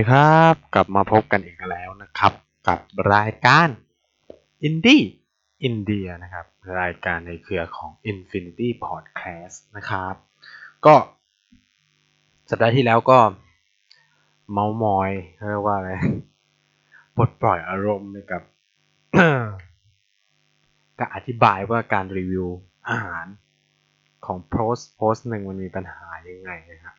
[0.00, 2.32] สวัสดีครับ กลับมาพบกันอีกแล้วนะครับ
[2.68, 2.78] กับ
[3.14, 3.68] รายการ
[4.66, 5.04] Indie
[5.68, 6.46] India นะครับ
[6.80, 10.14] รายการในเครือของ Infinity Podcast นะครับ
[10.86, 10.94] ก็
[12.50, 13.18] สัปดาห์ที่แล้วก็
[14.52, 15.10] เมามอย
[15.48, 15.90] เรียกว่าอะไร
[17.16, 18.42] ปลดปล่อยอารมณ์กับ
[20.98, 22.46] ก็อธิบายว่าการรีวิว
[22.88, 23.26] อาหาร
[24.26, 26.96] ของโพสต์โพสต์หนึ่งมันมีปัญหายังไงนะครับ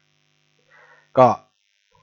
[1.19, 1.27] ก็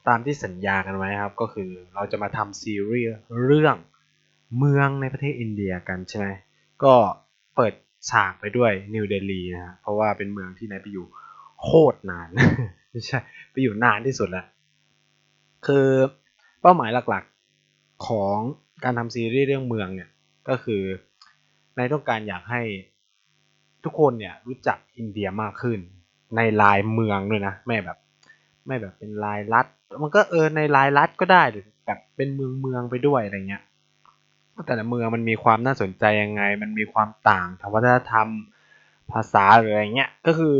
[0.09, 3.09] ตามที่สัญญากันไว้ครับ ก็คือเราจะมาทำซีรีส์
[3.45, 3.75] เรื่อง
[4.57, 6.27] เมืองในประเทศอินเดียกันใช่ไหม
[6.83, 6.93] ก็
[7.55, 7.73] เปิด
[8.09, 11.05] ฉากไปด้วยนิวเดลีนะฮะเพราะว่าเป็นเมืองที่นายไปอยู่
[11.63, 12.27] โคตรนาน
[12.91, 13.19] ไม่ใช่
[13.51, 14.45] ไปอยู่นานที่สุดแล้ว
[15.67, 15.87] คือ
[16.61, 18.37] เป้าหมายหลักๆของ
[18.83, 20.09] การทำซีรีส์เรื่องเมืองเนี่ย
[20.49, 20.81] ก็คือ
[21.77, 22.61] นายต้องการอยากให้
[23.83, 25.79] ทุกคนเนี่ยรู้จักอินเดียมากขึ้น
[26.35, 27.97] ในลายเมืองด้วยนะ ไม่แบบ
[28.65, 29.65] ไม่แบบเป็นลายลัด
[30.01, 33.63] มันก็เออในลายลัดก็ได้หรือแบบเป็นเมืองเมืองไปด้วยอะไรเงี้ย
[34.67, 38.27] แต่ละเมืองมันมีความน่าสนใจยังไง มันมีความต่างทางวัฒนธรรม
[39.11, 40.57] ภาษาหรืออะไรเงี้ยก็คือ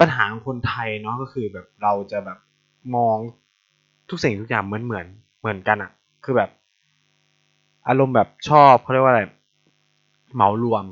[0.00, 2.38] ปัญหาของคนไทยเนาะก็คือแบบเราจะแบบ
[2.96, 3.16] มอง
[4.10, 5.06] ทุกสิ่งทุกอย่างเหมือนเหมือน
[5.40, 5.90] เหมือนกันอะ
[6.24, 6.50] คือแบบ
[7.88, 9.22] อารมณ์แบบชอบเขาเรียกว่าอะไร
[10.34, 10.84] เหมารวม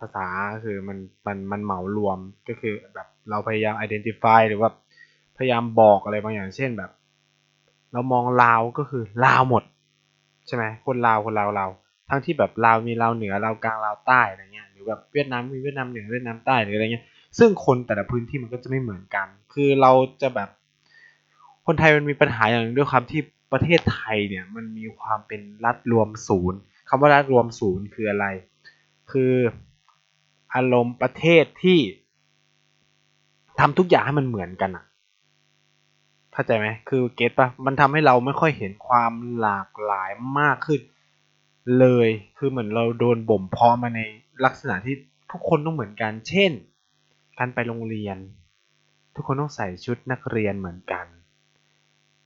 [0.00, 0.26] ภาษา
[0.64, 2.18] คือมันมันมันเหมารวม
[2.48, 4.70] ก็คือแบบเราพยายาม identify หรือว่า
[5.38, 6.90] พยายามบอกอะไรบางอย่างเช่นแบบ
[7.92, 9.64] เรามองลาวก็คือลาวหมด
[10.46, 11.66] ใช่ไหมคนลาวคนลาวเรา
[12.08, 17.04] ทั้งที่แบบลาวมีลาวเหนือลาวกลางลาวใต้อะไรเงี้ยหรือแบบเวียดนามมีเวียดนามเหนือเวียดนามใต้หรืออะไรเงี้ย
[17.38, 20.48] ซึ่งคนแต่ละพื้นที่มันก็จะไม่เหมือนกัน คือเราจะแบบ
[21.66, 23.20] คนไทยมันมีปัญหาอย่างนึงด้วยความที่
[23.52, 28.26] ประเทศไทยเนี่ยมันมีความเป็นรัฐรวมศูนย์คำว่ารัฐรวมศูนย์คืออะไร
[29.12, 29.32] คือ
[30.54, 31.78] อารมณ์ประเทศที่
[33.60, 34.84] ทำทุกอย่างให้มันเหมือนกันอะ
[36.32, 40.80] เข้าใจไหมคือเก็ตปะมันทำให้เราไม่ค่อยเห็นความหลากหลายมากขึ้น
[41.78, 44.00] เลยคือเหมือนเราโดนบ่มเพาะมาใน
[44.44, 44.94] ลักษณะที่
[45.30, 46.50] ทุกคนต้องเหมือนกัน เช่น
[47.38, 48.16] การไปโรงเรียน
[49.14, 51.06] ทุกคนต้องใส่ชุดนักเรียนเหมือนกัน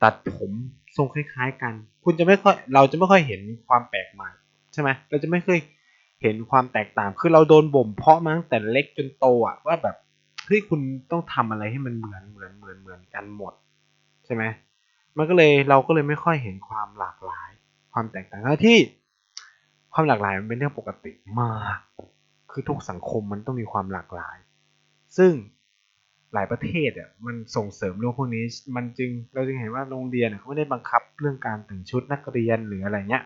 [0.02, 0.52] ตัดผม
[0.96, 1.74] ทรงคล้ายๆกัน
[2.04, 4.28] คุณจะไม่ค่อยเราจะไม่ค่อยเห็นความแปลกใหม่
[4.72, 5.58] ใช่ไหมเราจะไม่เคย
[6.22, 9.96] เห็นความแตกต่างคือเราโดนบ่มเพาะมาตั้งแต่เล็กจนโตอะว่าแบบ
[10.46, 10.80] เฮ้ยคุณ
[11.10, 13.52] ต้องทำอะไรให้มันเหมือนเหมือนเหมือนเหมือนกันหมด
[14.24, 14.44] ใช่ไหม
[15.16, 17.50] มันก็เลยเราก็เลยไม่ค่อยเห็นความหลากหลาย
[17.92, 18.78] ความแตกต่างที่
[19.92, 21.78] ความหลากหลายมันเป็นเรื่องปกติมาก
[22.52, 24.36] คือทุกสังคมมันต้องมีความหลากหลาย
[25.18, 25.32] ซึ่ง
[26.34, 28.44] หลายประเทศอะมันส่งเสริมเรื่องพวกนี้
[28.76, 33.24] มันจึงเราจึงเห็นว่าโรงเรียนเขาไม่ได้บังคับเรื่องการแต่งชุดนักเรียนหรืออะไรเงี้ย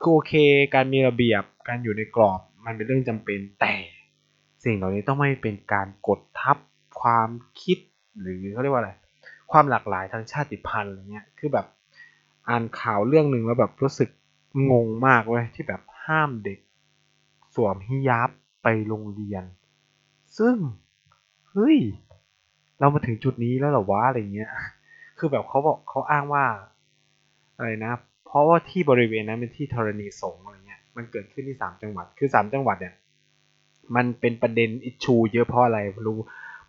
[0.00, 0.32] คือโอเค
[0.74, 3.74] การมีระเบียบการอยู่ในกรอบมันเป็นเรื่องจำเป็นแต่
[4.64, 6.56] สิ่งเหล่านี้ต้องไม่เป็นการกดทับ
[7.00, 7.30] ความ
[7.62, 7.78] คิด
[8.20, 8.92] หรือเขาเรียกว่าอะไร
[9.52, 11.66] ความหลากหลายทางชาติพันธุ์อะไรเงี้ยคือแบบ
[12.48, 14.08] อ่านข่าวเรื่องหนึ่งแล้วแบบรู้สึก
[14.70, 16.58] งงมากเว้ยที่แบบห้ามเด็ก
[17.54, 18.30] สวมฮิญาบ
[18.62, 19.44] ไปโรงเรียน
[20.38, 20.56] ซึ่ง
[21.50, 21.78] เฮ้ย
[22.78, 24.50] เรามาถึงจุดนี้แล้วหรอวะอะไรเงี้ย
[25.18, 26.44] คือแบบเขาบอกเขาอ้างว่า
[27.56, 27.92] อะไรนะ
[28.28, 32.94] เพราะว่าที่บริเวณนั้นเป็นที่ธรณีสงฆ์อะไรเงี้ยมันเกิดขึ้นที่สามจังหวัดคือสามจังหวัดเนี่ย
[33.96, 36.18] มันเป็นประเด็นอิชูเยอะเพราะอะไรรู้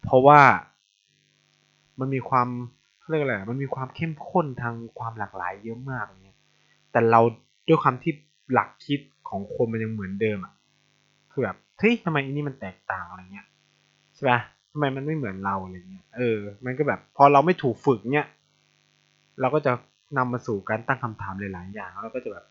[0.04, 0.40] เพราะว่า
[2.00, 2.48] มันมีความ
[3.10, 6.38] เรียกอะไรมันมีความเข้มข้นทางความหลากหลายเยอะมากเงี้ย
[6.92, 7.22] แต่เรา
[7.68, 8.14] ด้วยความที่
[8.54, 10.54] หลักคิดของคนมันยังเหมือนเดิมอะ
[11.32, 13.48] คือแบบเฮ้ยทำไมอันนี้มันแตกต่างอะไรเงี้ย
[14.16, 14.40] ใช่ปะ
[14.72, 18.28] ทำไมมันไม่เหมือนเราอะไรเงี้ยเออ มันก็แบบ พอเราไม่ถูกฝึกเนี่ย
[19.40, 19.72] เราก็จะ
[20.18, 22.46] นำมาสู่การตั้งคำถามหลาย ๆ อย่างแล้วก็จะแบบ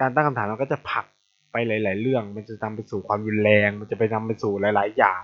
[0.00, 1.06] การตั้งคำถามเราก็จะผลัก
[1.52, 5.20] ไปหลาย ๆ เรื่อง มันจะนำไปสู่ความรุนแรง มันจะไปนำไปสู่หลาย ๆ อย่าง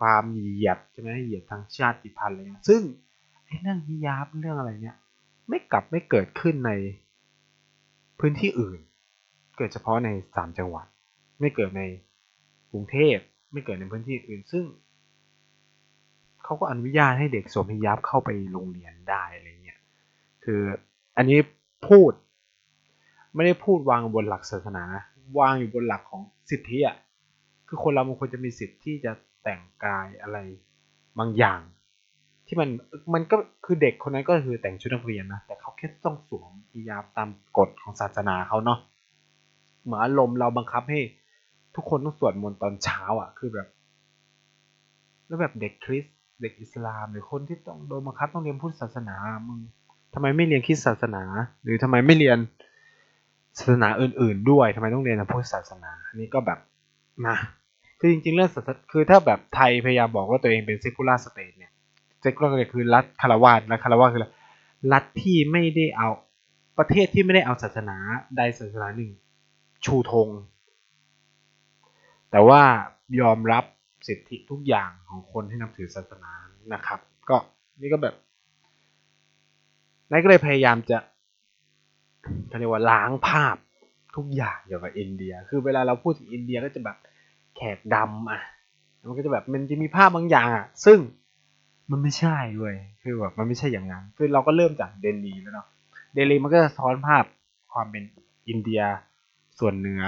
[0.00, 2.82] ความเหยียดใช่ไหมเหยียดทางชาติพันธุ์อะไรเงี้ยซึ่ง
[3.46, 4.96] ไอ้เรื่องฮิญาบเรื่องอะไรเนี่ย
[5.48, 6.72] ไม่กลับไม่เกิดขึ้นใน
[8.20, 8.80] พื้นที่อื่น
[9.56, 10.86] เกิดเฉพาะในสามจังหวัด
[11.40, 11.82] ไม่เกิดใน
[12.72, 13.16] กรุงเทพ
[13.52, 14.64] ไม่เกิดในพื้นที่อื่น ซึ่ง
[16.44, 19.24] เขาก็อนุญาตให้เด็กสวมฮิญาบเข้าไปโรงเรียนได้
[20.52, 20.66] คือ
[21.16, 21.38] อันนี้
[21.88, 22.12] พูด
[23.34, 24.84] ไม่ได้พูดวางบนหลักศาสนา
[25.38, 26.96] วางอยู่บนหลักของสิทธิอะ
[27.68, 29.12] คือคนเรามันควรจะมีสิทธิ์ที่จะ
[29.42, 30.38] แต่งกายอะไร
[31.18, 31.60] บางอย่าง
[32.46, 32.68] ที่มัน
[33.14, 38.78] มันก็คือเด็กคนนั้นก็คือแต่งชุดนักเรียนนะแต่เขาแค่ต้องสวมฮิญาบตามกฎของศาสนาเขาเนาะ
[39.82, 41.00] เหมือนอารมณ์เราบังคับให้
[41.74, 43.68] ทุกคนต้องสวดมนต์ตอนเช้าอะ คือแบบ
[45.26, 46.04] แล้วแบบเด็กคริส
[46.40, 49.16] เด็กอิสลามหรือคนที่ต้องโดนบังคับต้องเรียนพุทธศาสนา
[49.48, 49.60] มึง
[50.14, 51.22] ทำไมไม่เรียนคริสตศาสนา
[51.62, 52.38] หรือทำไมไม่เรียน
[53.58, 56.58] ศาสนาอื่น ๆ ด้วยทำไมต้องเรียนพุทธศาสนาอันนี้ก็แบบ
[57.26, 57.36] นะ
[58.00, 61.72] คือจริงๆเรื่องศาสนาคือถ้าแบบไทยพยายามบอกว่าตัวเองเป็น secular state เนี่ย
[62.20, 64.22] secular state คือรัฐฆราวาสรัฐฆราวาสคือ
[64.92, 66.08] รัฐที่ไม่ได้เอา
[66.78, 67.96] ประเทศที่ไม่ได้เอาศาสนา
[68.36, 69.10] ใดศาสนาหนึ่ง
[69.84, 70.28] ชูธง
[72.30, 72.62] แต่ว่า
[73.20, 73.64] ยอมรับ
[74.08, 76.32] สิทธิทุกอย่างของคนที่นับถือศาสนา
[76.74, 77.36] นะครับ ก็
[77.80, 78.14] นี่ก็แบบ
[80.10, 80.98] นายก็เลยพยายามจะ
[82.48, 83.56] เขาเรียกว่าล้างภาพ
[84.16, 86.96] ทุกอย่างเกี่ยวกับอินเดีย คือเวลาเราพูดถึงอินเดียก็จะแบบ
[87.56, 88.42] แขกดำอะ
[89.08, 90.98] มันก็จะแบบมันจะมีภาพบางอย่างอะ ซึ่ง
[91.90, 95.66] มันไม่ใช่เว้ย คือแบบมันไม่ใช่อย่างนั้น คือเราก็เริ่มจากเดลีแล้วเนาะ
[96.14, 97.24] เดลีมันก็จะซ้อนภาพ
[97.72, 98.04] ความเป็น
[98.48, 98.82] อินเดีย
[99.58, 100.04] ส่วนเหนือ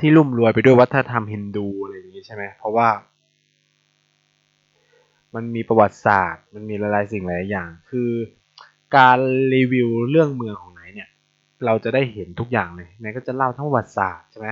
[0.00, 2.88] ที่รุ่มรวยไปด้วยวัฒนธรรมฮินดูอะไรอย่างนี้ใช่ไหม เพราะว่า
[5.34, 8.10] มันมีประวัติศาสตร์ มันมีหลายๆสิ่งหลายอย่าง คือ
[8.96, 9.18] การ
[9.54, 11.08] รีวิวเรื่องเมืองของไหนเนี่ย
[11.64, 14.48] เราจะได้เห็นทุกอย่างเลยไหนก็จะเล่าทั้งประวัติศาสตร์ใช่ไหม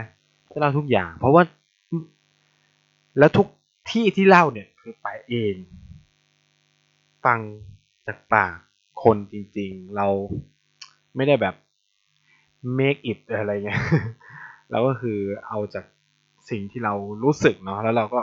[0.53, 1.43] จะเล่าทุกอย่าง เพราะว่า
[3.19, 3.47] แล้วทุก
[3.91, 5.55] ที่ที่เล่าเนี่ยคือไปเอง
[7.25, 7.41] ฟัง
[8.07, 8.57] จากปาก
[9.03, 10.07] คนจริง ๆ เรา
[11.17, 11.55] ไม่ได้แบบ
[12.79, 13.83] make it อะไรเงี้ย
[14.71, 15.19] เราก็คือ
[15.49, 15.85] เอาจาก
[16.51, 16.95] สิ่งที่เรา
[17.25, 18.21] รู้สึกเนาะแล้วเราก็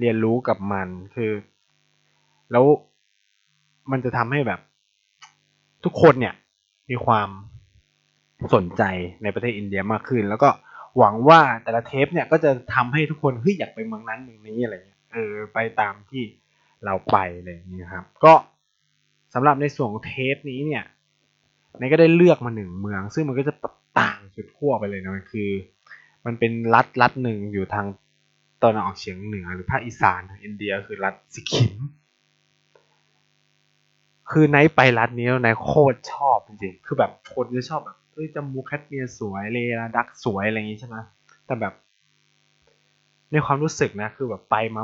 [0.00, 1.32] เรียนรู้กับมันคือ
[2.52, 2.64] แล้ว
[3.92, 4.60] มันจะทำให้แบบ
[5.84, 6.34] ทุกคนเนี่ย
[6.90, 7.28] มีความ
[8.54, 8.82] สนใจ
[9.22, 10.48] ในประเทศอินเดียมากขึ้น แล้วก็
[10.98, 16.22] หวังว่าแต่ละเทปเนี่ยก็จะทำให้ทุกคนเฮ้ยอยากไปเมืองนั้นเมืองนี้อะไรเงี้ยเออไปตามที่
[16.84, 18.34] เราไปอะไรอย่างนี้ครับ ก็
[19.34, 20.84] สำหรับในส่วนของเทปนี้เนี่ย
[21.78, 23.54] นายก็ได้เลือกมาหนึ่งเมือง ซึ่งมันก็จะ
[24.00, 25.50] ต่างสุดขั้วไปเลยนะมันคือ
[26.26, 27.86] มันเป็นรัฐรัฐหนึ่งอยู่ทาง
[28.62, 31.72] ตอนออกเฉียงเหนือหรือภาคอีสานองอินเดียคือรัฐสิกิม
[34.30, 40.96] คือไนท์ไปรัฐนี้แล้วนายโคตรชอบจริงๆ คือแบบคนจะชอบแบบเฮ้ยจมูกแคทเมียสวยเลลาดักสวยอะไรอย่างงี้ใช่ไหม
[41.46, 41.74] แต่แบบ
[43.32, 44.82] ในความรู้สึกนะ คือแบบไปมา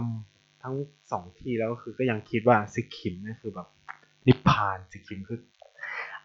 [0.62, 0.74] ทั้ง
[1.10, 3.68] สองที่แล้วคือก็ยังคิดว่าสิกิมนี่คือแบบ
[4.26, 5.38] นิพพานสิกิมคือ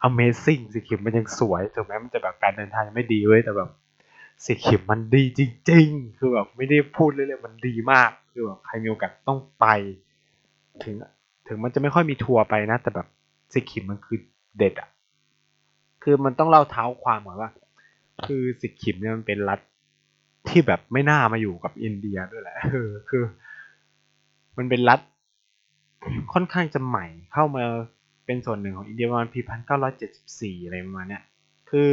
[0.08, 3.70] Amazing สิกิมมันยังสวยถึงแม้มันจะแบบการเดินทางยังไม่ดีเว้ยแต่แบบ
[4.44, 5.40] สิกิมมันดีจ
[5.70, 9.66] ริง ๆ คือแบบไม่ได้พูดเรื่อยมันดีมาก คือแบบใครมีโอกาสต้องไป
[10.84, 10.94] ถึง
[11.50, 13.06] ถึงมันจะไม่ค่อยมีทัวร์ไปนะ แต่แบบ
[13.52, 14.18] สิกิมมันคือ
[14.58, 14.88] เด็ดอะ
[16.02, 17.50] คือมันต้องเล่าเท้าความก่อนว่า
[18.26, 19.60] คือสิกิมเนี่ยมันเป็นรัฐ
[20.48, 23.22] ที่แบบไม่น่ามาอยู่กับอินเดียด้วยแหละเออคือ
[24.58, 25.00] มันเป็นรัฐ
[26.32, 27.64] ค่อนข้างจะใหม่เข้ามา
[28.26, 31.22] เป็นส่วนหนึ่งของอินเดียประมาณปีพันเก้าร้อยเจ็ดสิบสี่อะไรประมาณเนี้ย
[31.70, 31.90] คือ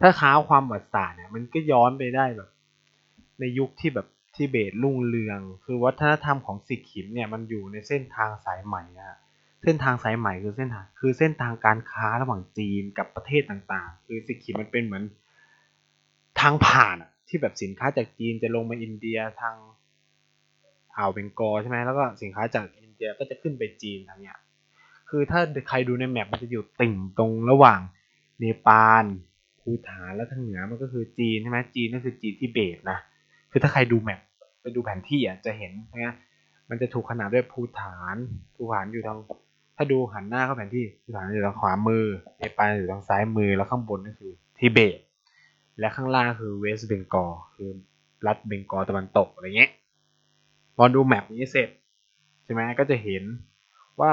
[0.00, 2.50] ถ้าค้าความประวัติศาสตร์เนี่ยมันก็ย้อนไปได้แบบ
[3.40, 4.06] ในยุคที่แบบ
[4.36, 9.18] ทิเบตรุ่งเรือง คือวัฒนธรรมของสิกิมเนี่ยมันอยู่ในเส้นทางสายใหม่อะ
[9.62, 15.04] เส้นทางสายใหม่คือเส้นทางคือเส้นทางการค้าระหว่างจีนกับประเทศต่างๆ คือสิกิมมันเป็นเหมือน
[16.40, 19.56] ทางผ่านอะที่แบบสินค้าจากจีนจะลงมาอินเดียทาง
[20.96, 24.36] อ่าวเบงกอลใช่ไหมแล้วก็สินค้าจากอินเดียก็จะขึ้นไปจีนทางเนี้ย
[25.10, 27.80] คือถ้าใครดูในแมปมันจะอยู่ติ่งตรงระหว่าง
[28.38, 29.04] เนปาล
[29.60, 32.98] ภูฐานแล้วทางเหนือมันก็คือจีนใช่ไหมจีนก็คือจีนที่เบตนะ
[33.56, 34.20] คือถ้าใครดูแมป
[34.60, 35.72] ไปดูแผนที่อะจะเห็น
[36.04, 36.14] นะ
[36.70, 38.16] มันจะถูกขนาดด้วยภูฐาน
[38.54, 39.18] ภูฐานอยู่ทาง
[39.76, 42.04] ถ้าดูหันหน้าเข้าแผนที่ภูฐานอยู่ทางขวามือ
[42.38, 44.98] เนปาลอยู่ทางซ้ายมือแล้วข้างบนก็คือทิเบต
[45.78, 47.70] และข้างล่างคือเวสต์เบงกอลคือ
[48.26, 49.70] รัฐเบงกอลตะวันตกอะไรเงี้ย
[50.76, 51.68] พอดูแมปนี้เสร็จ
[52.44, 53.22] ใช่ไหมก็จะเห็น
[54.00, 54.12] ว่า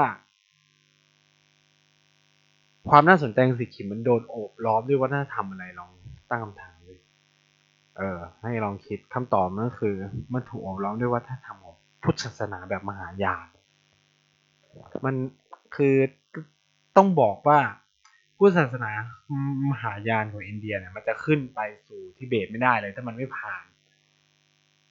[2.90, 5.90] ความน่าสนใจของสิกิมมันโดนโอบล้อมด้วยวัฒนธรรมอะไรลอง
[6.30, 6.73] ตั้งคำถาม
[7.98, 9.94] เออให้ลองคิดคำตอบนั่นคือ
[10.34, 13.46] มันถูกอบล้อมด้วยวัฒนธรรมของพุทธศาสนาแบบมหายาน
[15.04, 15.14] มัน
[15.76, 15.94] คือ
[16.96, 17.58] ต้องบอกว่า
[18.36, 18.90] พุทธศาสนา
[19.70, 23.64] มหายานของอินเดียเนี่ยมันจะขึ้นไปสู่ทิเบตไม่ได้เลย ถ้ามันไม่ผ่าน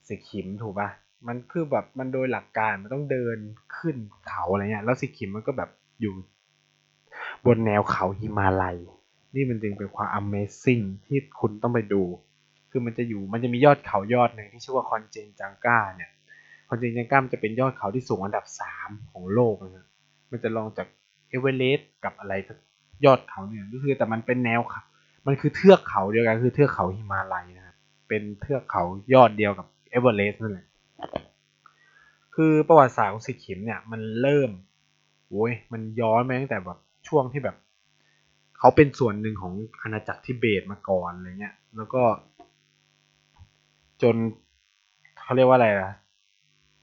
[0.08, 0.88] สิกิมถูกปะ
[1.26, 3.38] มันคือแบบมันโดยหลักการมันต้องเดิน
[3.78, 3.96] ขึ้น
[4.28, 5.70] เขาอะไรเงี้ยแล้วสิกิมมันก็แบบ
[6.00, 6.14] อยู่
[7.46, 8.76] บนแนวเขาหิมาลัย
[9.34, 12.02] นี่มันจึงเป็นความ Amazing ที่คุณต้องไปดู
[12.76, 16.10] คือมันจะอยู่มันจะมียอดเขายอดหนึ่งที่ชื่อว่าคอนเจนจังก้าเนี่ย
[16.68, 19.86] คอนเจนจังก้ามันจะเป็นยอดเขาที่สูงอันดับสามของโลกนะครับ
[20.30, 20.86] มันจะรองจาก
[21.28, 22.32] เอเวอเรสต์กับอะไร
[23.04, 24.82] ยอดเขาเนี่ยก็คือแต่มันเป็นแนวเขา
[25.26, 27.76] มันคือเทือกเขาเดียวกันคือเทือกเขาหิมาลัยนะครับ
[28.08, 28.82] เป็นเทือกเขา
[29.14, 30.66] ยอดเดียวกับเอเวอเรสต์นั่นแหละ
[32.34, 34.50] คือประวัติศาสตร์ของสิกิมเนี่ยมันเริ่ม
[35.30, 36.78] โว้ยมันย้อนไปตั้งแต่แบบ
[37.08, 37.56] ช่วงที่แบบ
[38.58, 42.02] เขาเป็นส่วนหนึ่งของอาณาจักรทิเบตมาก่อนอะไรเงี้ย แล้วก็
[44.04, 44.16] จน
[45.20, 45.92] เขาเรียกว่าอะไรล่ะ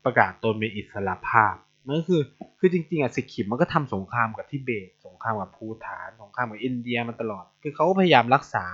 [0.05, 1.55] ประกาศตนเป็นอิสระภาพ
[1.87, 2.21] นั่นคือ
[2.59, 8.65] คือจริงๆอะสิกิมมันก็ทำสงครามกับทิเบต สงครามกับภูฐาน สงครามกับอินเดียมาตลอด คือเขาก็พยายามรักษา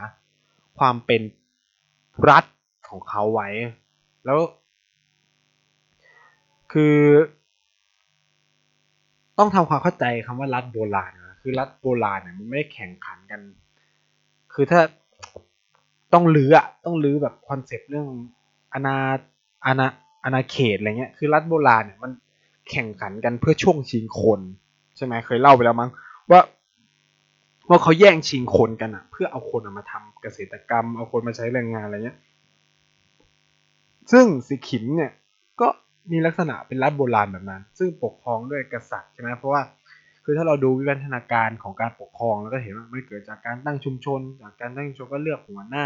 [0.80, 1.22] ความเป็น
[2.30, 2.44] รัฐ
[2.90, 3.50] ของเขาไว้
[4.26, 4.40] แล้ว
[6.72, 6.98] คือ
[9.38, 13.42] ต้องทำความเข้าใจคำว่ารัฐโบราณนะคือรัฐโบราณเนี่ยมันไม่แข่งขันกัน
[14.54, 14.82] คือถ้า
[16.14, 18.08] ต้องลื้ออะต้องลื้อแบบคอนเซปต์เรื่อง
[18.78, 18.98] อาณา
[19.66, 19.88] อาณา
[20.24, 22.12] อาณาเขตอะไรเงี้ยคือรัฐโบราณเนี่ยมัน
[22.70, 24.42] แข่งขันกันเพื่อช่วงชิงคน
[24.98, 25.90] ใช่ไหมเคยเล่าไปแล้วมั้ง
[26.32, 26.42] ว่า
[27.70, 32.18] ว่าเขาแย่งชิงคนกันอะเพื่อเอาคนมาทำเกษตรกรรมเอาคนมาใช้แรงงานอะไรเงี้ย
[34.12, 35.12] ซึ่งสิขิมเนี่ย
[35.62, 35.68] ก็
[36.12, 39.62] มีลักษณะเป็นรัฐโบราณแบบนั้น ซึ่งปกครองด้วยกษัตริย์ใช่ไหมเพราะว่า
[40.24, 45.86] คือถ้าเราดูวิวัฒนาการของการปกครองแล้วก็เห็นว่ามันเกิดจากการตั้งชุมชน จากการตั้งชุมชนก็เลือกหัวหน้า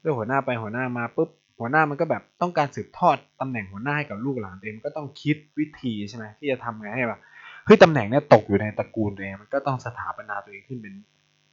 [0.00, 7.20] เลือกหัวหน้าไปหัวหน้ามาปุ๊บ หัวหน้ามันก็แบบต้องการสืบทอดตำแหน่งหัวหน้าให้กับลูกหลานเองก็ต้องคิดวิธีใช่ไหมที่จะทำไงให้แบบ
[7.66, 10.94] เฮ้ยตำแหน่งเนี้ยตกอยู่ในตระกูลตัวเองมันก็ต้องสถาปนาตัวเองขึ้นเป็น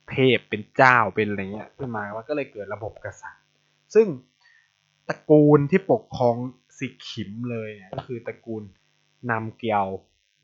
[0.10, 3.44] เทพเป็นเจ้าเป็นอะไรเงี้ยขึ้นมามันก็เลยเกิดระบบกษัตริย์
[3.96, 4.08] ซึ่ง
[5.10, 6.36] ตระกูลที่ปกครอง
[6.80, 8.64] สิขิมเลยเนี่ยก็คือตระกูล
[9.32, 9.88] นำเกียว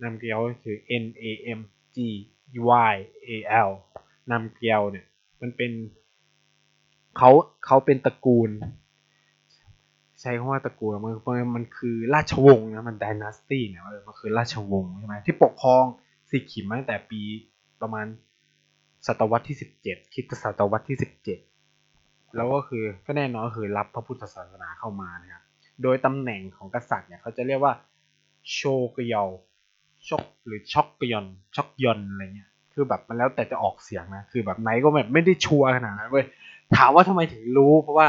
[0.03, 1.25] นำเกียวก็คือ N A
[1.57, 1.59] M
[1.95, 1.97] G
[2.91, 2.95] Y
[3.27, 3.29] A
[3.67, 3.69] L
[4.31, 5.05] นำเกียวเนี่ย
[5.41, 5.71] มันเป็น
[7.17, 7.29] เขา
[7.65, 8.49] เขาเป็นตระกูล
[10.21, 11.13] ใช้คำว่าตระกูลมัน
[11.55, 15.83] มันคือราชวงศ์นะมันดินาสตี้เนี่ยมันคือราชวงศ์ใช่ไหมที่ปกครอง
[16.29, 17.21] สิขิมาตั้งแต่ปี
[17.81, 18.05] ประมาณ
[19.07, 20.97] ศตวรรษที่17คิดศตวรรษที่
[21.65, 25.43] 17แล้วก็คือก็แน่นอนคือรับพระพุทธศาสนาเข้ามานะครับ
[25.83, 27.73] โดยตำแหน่งของกษัตริย์เนี่ยเขาจะเรียกว่า
[28.53, 28.61] โช
[28.95, 29.23] กยอ
[30.07, 36.25] ชกหรือช็อกยอนช็อกยอนอะไรเงี้ยคือแบบมันแล้วแต่จะออกเสียงนะคือแบบไหนก็แบบไม่ได้ชัวร์ขนาดนั้นเว้ย
[36.77, 38.07] ถามว่าทำไมถึงรู้เพราะว่า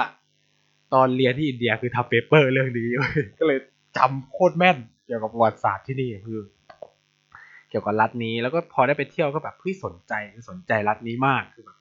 [0.95, 2.89] ตอนเรียนที่อินเดียคือทำเปเปอร์เรื่องนี้
[3.39, 3.59] ก็เลย
[3.97, 6.41] จำโคตรแม่นเกี่ยวกับประวัติศาสตร์ที่นี่คือ
[7.69, 10.13] เกี่ยวกับรัฐนี้แล้วก็พอได้ไปเที่ยวก็แบบพี่สนใจ
[10.51, 11.79] สนใจรัฐนี้มากคือแบบ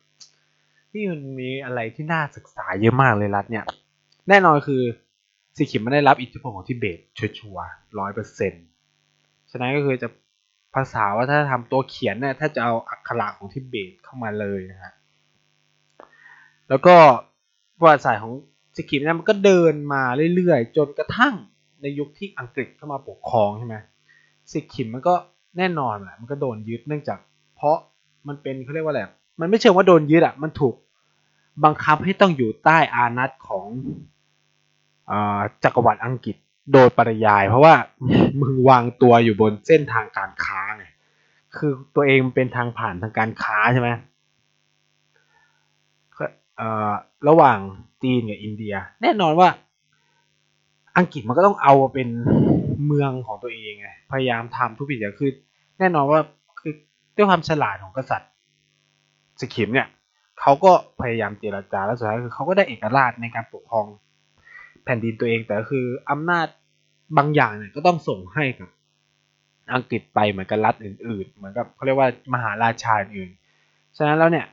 [0.91, 3.65] ที่มันมีอะไรที่น่าศึกษาเยอะมากเลยรัฐเนี่ย
[4.29, 4.81] แน่นอนคือ
[5.57, 7.65] สีขิมไม่ได้รับอิทธิพลของทิเบตชัวร์
[7.99, 8.65] ร้อยเปอร์เซ็นต์
[9.51, 10.07] ฉะนั้นก็คือจะ
[10.75, 14.93] ภาษาว่าถ้าทำตัวเขียนเนี่ยถ้าจะเอาอักขระของทิเบตเข้ามาเลยนะฮะ
[16.69, 16.95] แล้วก็
[17.79, 18.33] ประวัติศาสตร์ของ
[18.89, 20.03] กิมเนี่ยมันก็เดินมา
[20.35, 21.35] เรื่อยๆ จนกระทั่ง
[21.81, 23.75] ในยุคที่อังกฤษเข้ามาปกครองใช่ไหม
[24.51, 25.13] สิกิมมันก็
[25.57, 27.19] แน่นอนแหละมันก็โดนยึดเนื่องจาก
[27.55, 27.77] เพราะ
[28.27, 29.01] มันเป็นเขาเรียกว่าอะไร
[29.39, 30.75] มันไม่เชิงว่าโดนยึดอะมันถูก
[31.63, 33.67] บังคับให้ต้องอยู่ใต้อานัตของ
[35.63, 36.35] จักรวรรดิอังกฤษ
[36.73, 37.73] โดยปริยาย เพราะว่า
[38.41, 40.85] มึงวางตัวอยู่บนเส้นทางการค้าไง
[41.55, 43.89] คือตัวเองเป็นทางผ่านทางการค้าใช่ไหม
[47.29, 47.59] ระหว่าง
[48.03, 49.49] จีนกับอินเดีย แน่นอนว่า
[50.97, 52.09] อังกฤษมันก็ต้องเอาเป็น
[52.85, 55.31] เมืองของตัวเองไงพยายามทำทุกอย่างคือ
[55.79, 56.19] แน่นอนว่า
[56.59, 56.73] คือ
[57.15, 58.29] ด้วยความฉลาดของกษัตริย์
[59.41, 59.87] สกิมเนี่ย
[60.39, 63.85] เขาก็พยายามเจรจาแล้วสุดท้ายคือเขาก็ได้เอกราชในการปกครอง
[64.83, 66.47] แผ่นดินตัวเอง แต่คืออำนาจ
[67.17, 68.69] บางอย่างเนี่ยก็ต้องส่งให้กับ
[69.73, 73.29] อังกฤษไปเหมือนกับรัฐอื่น ๆ เหมือนกับเขาเรียกว่ามหาราชาอื่น
[73.97, 74.45] ฉะนั้นแล้วเนี่ย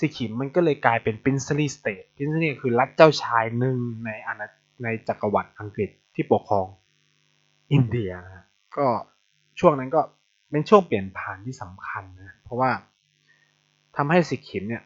[0.00, 3.76] สิขิมมันก็เลยกลายเป็น princely state princely คือรัฐเจ้าชายหนึ่ง
[4.06, 4.46] ในอาณา
[4.82, 6.66] ในจักรวรรดิอังกฤษที่ปกครอง
[7.72, 8.44] อินเดียนะ
[8.76, 8.86] ก็
[9.58, 10.00] ช่วงนั้นก็
[10.50, 12.70] เป็นช่วงเปลี่ยนผ่านที่สำคัญนะเพราะว่า
[13.96, 14.82] ทำให้สิขิมเนี่ย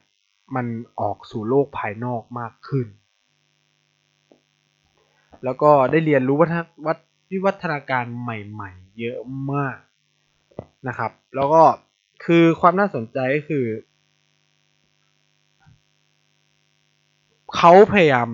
[0.55, 0.67] มัน
[1.01, 2.87] ออกสู่โลกภายนอกมากขึ้น
[5.45, 6.61] แล้วก็ได้เรียนรู้วัฒน
[7.31, 9.19] วิวัฒนาการใหม่ๆ เยอะ
[9.53, 9.79] มาก
[10.89, 11.63] นะครับ แล้วก็
[12.25, 13.65] คือความน่าสนใจก็คือ
[17.57, 18.29] เขาพยายาม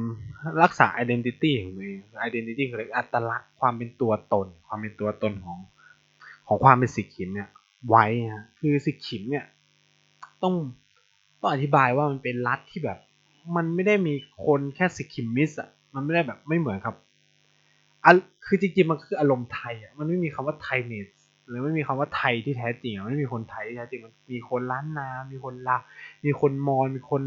[0.63, 5.59] รักษา identity ของตัวเอง identity คืออัตลักษณ์ความเป็นตัวตน ความเป็นตัวตนของ
[6.47, 7.49] ของความเป็นสิกขิมเนี่ย
[7.89, 8.05] ไว้
[8.35, 9.45] ฮะคือสิกขิมเนี่ย
[10.43, 10.55] ต้อง
[11.41, 12.99] ต้องอธิบายว่ามันเป็นรัฐที่แบบ
[13.57, 14.15] มันไม่ได้มี
[14.47, 16.97] คนแค่สิกขิมมิสอะมันไม่ได้แบบไม่เหมือนครับ
[18.05, 18.07] อ
[18.47, 21.09] คือจริงๆมันคืออารมณ์ไทยอะมันไม่มีคำว่าไทยเนส
[21.49, 25.77] หรือไม่มีคำว่าไทยที่แท้จริงอะไม่มีคนไทยที่แท้จริงมันมีคนล้านนา มีคนลา
[26.25, 27.23] มีคนมอญมีคน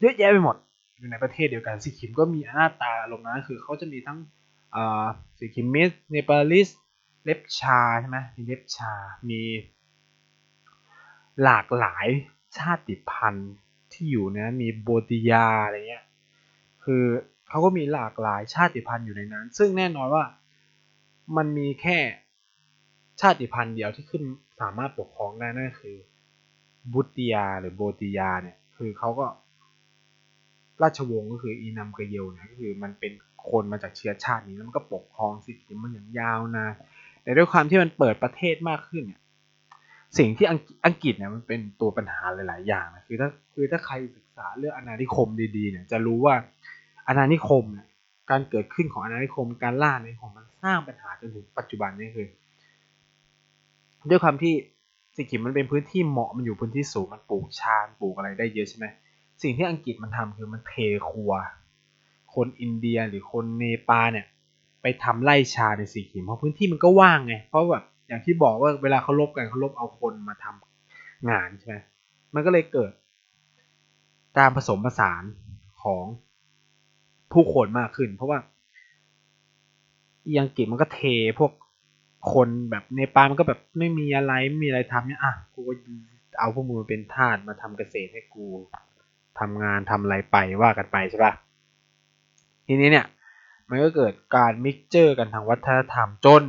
[0.00, 0.56] เยอะแยะไปหมด
[0.98, 4.18] อยู่ในประเทศเดียวกันสิคิมก็มีหน้าตาทรงนั้นคือเขาจะมีทั้ง
[5.38, 6.68] Sikkimese Nepalese
[7.24, 8.92] เลปชาใช่ไหมมีเลปชา
[9.30, 9.40] มี
[11.42, 12.06] หลากหลาย
[12.58, 13.52] ชาติพันธุ์
[13.92, 16.04] ที่อยู่นะมีโบติยาอะไรเงี้ย
[16.84, 17.04] คือ
[17.48, 20.24] เขาก็มีหลากหลายชาติพันธุ์อยู่ในนั้น ซึ่งแน่นอนว่า
[21.36, 21.98] มันมีแค่
[23.20, 24.22] ชาติพันธุ์เดียวที่ขึ้น
[24.60, 25.96] สามารถปกครองได้นั่นคือ
[26.92, 29.26] บุติยาหรือโบติยาเนี่ยคือเขาก็
[30.82, 33.12] ราชวงศ์ก็คืออีนัมกเยลนี่ยก็คือมันเป็น
[33.50, 36.72] คนมาจากเชื้อชาตินี้แล้วมันก็ปกครองสิทธิมันอย่างยาวนาน
[37.22, 39.20] แต่ด้วยความที่มันเปิดประเทศมากขึ้นเนี่ย
[40.18, 40.46] สิ่งที่
[40.86, 46.34] อังกฤษเนี่ยมันเป็นตัวปัญหาหลาย ๆ อย่างนะคือถ้าคือถ้าใครศึกษาเรื่องอาณานิคมดีๆเนี่ยจะรู้ว่า
[47.08, 47.86] อาณานิคมเนี่ย
[48.30, 52.28] การเกิดขึ้นของอาณานิคมการล่าอาณานิคมมันสร้างปัญหาจนถึงปัจจุบันนี้คือ
[54.10, 54.54] ด้วยความที่
[55.16, 58.86] สิกิมมันเป็นพื้นที่เหมาะมันอยู่พื้นที่สูงมันปลูกชาญปลูกอะไรได้เยอะใช่ไหม
[59.44, 60.74] สิ่งที่อังกฤษมันทำคือมันเท
[61.10, 61.32] ครัว
[62.34, 64.26] คนอินเดียหรือคนเนปาลเนี่ย
[64.82, 71.76] ไปทำไร่ชาในสีขิมเพราะพื้นที่มันก็ว่างไง เพราะแบบอย่างที่บอกว่าเวลาเขาลบกันเขาลบเอาคนมาทำงานใช่ไหม
[72.34, 72.92] มันก็เลยเกิด
[74.38, 75.24] การผสมผสาน
[75.82, 76.04] ของ
[77.32, 78.38] ผู้คนมากขึ้น เพราะว่า
[80.42, 81.00] อังกฤษมันก็เท
[81.38, 81.52] พวก
[82.34, 85.60] คนแบบเนปาลมันก็แบบไม่มีอะไรไม่มีอะไรทำเนี่ยอะกู
[86.38, 88.46] เอาพวกมึงมาเป็นทาสมาทำเกษตรให้กู
[89.40, 91.34] ทำงานทำอะไรไปว่ากันไปใช่ปะ
[92.66, 93.06] ทีนี้เนี่ย
[93.68, 96.42] มันก็เกิดการ mixture กันทางวัฒนธรรมจน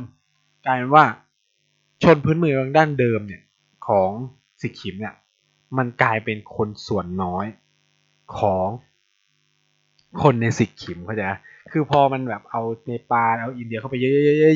[0.66, 1.04] กลายเป็นว่า
[2.02, 3.42] ชนพื้นเมืองดั้งเดิมเนี่ย
[3.88, 4.10] ของ
[4.60, 5.14] สิกิมเนี่ย
[5.78, 7.46] มันกลายเป็นคนส่วนน้อย
[8.38, 8.68] ของ
[10.22, 11.22] คนในสิกิมเข้าใจ
[11.72, 13.96] คือพอมันแบบเอาเนปาลเอาอินเดียเข้าไป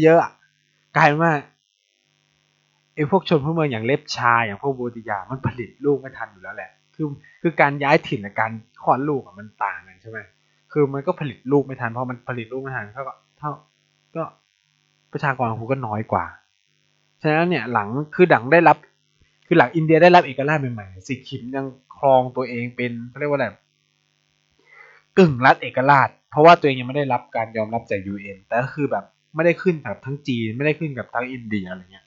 [0.02, 1.32] เยอะๆกลายเป็นว่า
[2.94, 6.70] ไอ้พวกชนพื้นเมืองอย่างเล็บชาอย่างพวกโบติยามันผลิตลูกไม่ทันอยู่แล้วแหละ
[7.00, 8.52] คือคือการย้ายถิ่นและการ
[8.83, 10.19] คลอดลูกมันต่างกันใช่ไหม
[10.73, 13.50] คือมันก็ผลิตลูกไม่ทันเพราะมันผลิตลูกไม่ทันเท่าก็เท่า
[14.16, 14.23] ก็
[15.12, 16.25] ประชากรของคุณก็น้อยกว่า
[17.23, 18.76] ฉะนั้นเนี่ยหลังคือดังได้รับ
[19.47, 21.66] คือหลังอินเดียได้รับเอกราชใหม่ๆสิกิมยัง
[21.97, 23.47] ครองตัวเองเป็นเขาเรียกว่าอะไร
[25.18, 32.07] กึ่งรัฐเอกราช เพราะว่าตัวเองยังไม่ได้รับการยอมรับจาก UN แต่ก็คือแบบไม่ได้ขึ้นกับทั้งจีนไม่ได้ขึ้นกับทั้งอินเดียอะไรเงี้ย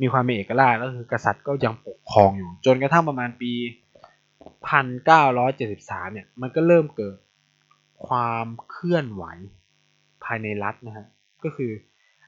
[0.00, 3.50] มีความเป็นเอกราชก็คือกษัตริย์ก็ยังปกครองอยู่ จนกระทั่งประมาณปี
[4.68, 7.16] พันเก้าร้อยเจ็ดสิบสามเนี่ยมันก็เริ่มเกิด
[8.06, 9.24] ความเคลื่อนไหว
[10.24, 11.06] ภายในรัฐนะฮะ
[11.44, 11.72] ก็คือ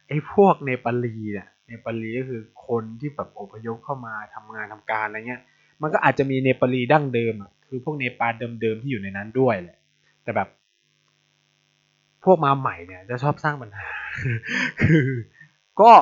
[0.09, 5.43] ไอ้พวกเนปาลีเนี่ยเนปาลีก็คือคนที่แบบอพยพเข้ามาทำงานทำการอะไรเงี้ย
[5.83, 9.79] มันก็อาจจะมีเนปาลีดั้งเดิมอะคือพวกเนปาลเดิมๆที่อยู่ในนั้นด้วยแหละ
[10.23, 10.49] แต่แบบ
[12.25, 13.89] พวกมาใหม่เนี่ย จะชอบสร้างปัญหา
[14.83, 15.09] คือ
[15.81, 15.93] ก็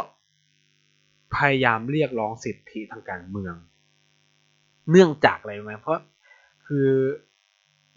[1.37, 3.55] พยายามเรียกร้องสิทธิทางการเมือง
[4.91, 6.01] เนื่องจากอะไรไหมเพราะ
[6.67, 6.89] คือ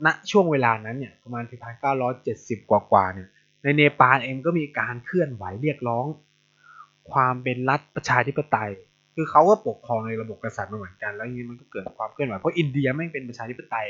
[0.05, 3.29] ณช่วงเวลานั้นเนี่ยประมาณปีพันเก้าร้อยเจ็ดสิบกว่าๆเนี่ย
[3.63, 6.05] ในเนปาลเองก็มีการเคลื่อนไหวเรียกร้อง
[7.11, 8.71] ความเป็นรัฐประชาธิปไตย
[9.15, 13.87] คือเขาก็ปกครองในระบบกษัตริย์มาเหมือนกัน แล้วทีนี้มันก็เกิดความเคลื่อนไหวเพราะอินเดียไม่เป็นประชาธิปไตย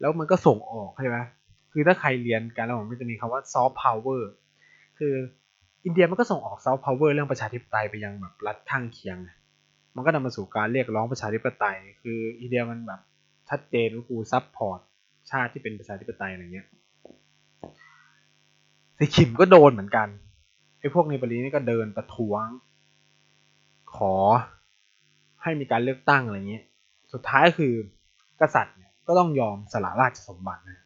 [0.00, 1.18] แล้วมันก็ส่งออกใช่ไหม
[1.72, 4.30] คือถ้าใครเรียนการแล้วมันจะมีคำว่าซอฟต์พาวเวอร์
[4.98, 5.14] คือ
[5.84, 9.16] อินเดียมันก็ส่งออกซอฟต์พาวเวอร์เรื่องประชาธิปไตยไปยังแบบรัฐข้างเคียง
[9.94, 13.00] มันก็นำมาสู่การเรียกร้องประชาธิปไตย คืออินเดียมันแบบ
[13.48, 14.80] ชัดเจนว่ากู support
[15.30, 16.66] ชาติที่เป็นประชาธิปไตยอะไรเงี้ย
[18.98, 20.08] สิคิมก็โดนเหมือนกัน
[20.80, 22.46] ไอ้พวกเนปาลีนี่ก็เดินประท้วง
[23.96, 24.14] ขอ
[25.42, 26.64] ให้มีการเลือกตั้งอะไรเงี้ย
[27.12, 27.72] สุดท้ายคือ
[28.40, 30.78] กษัตริย์เนี่ยก็ต้องยอมสละราชสมบัตินะ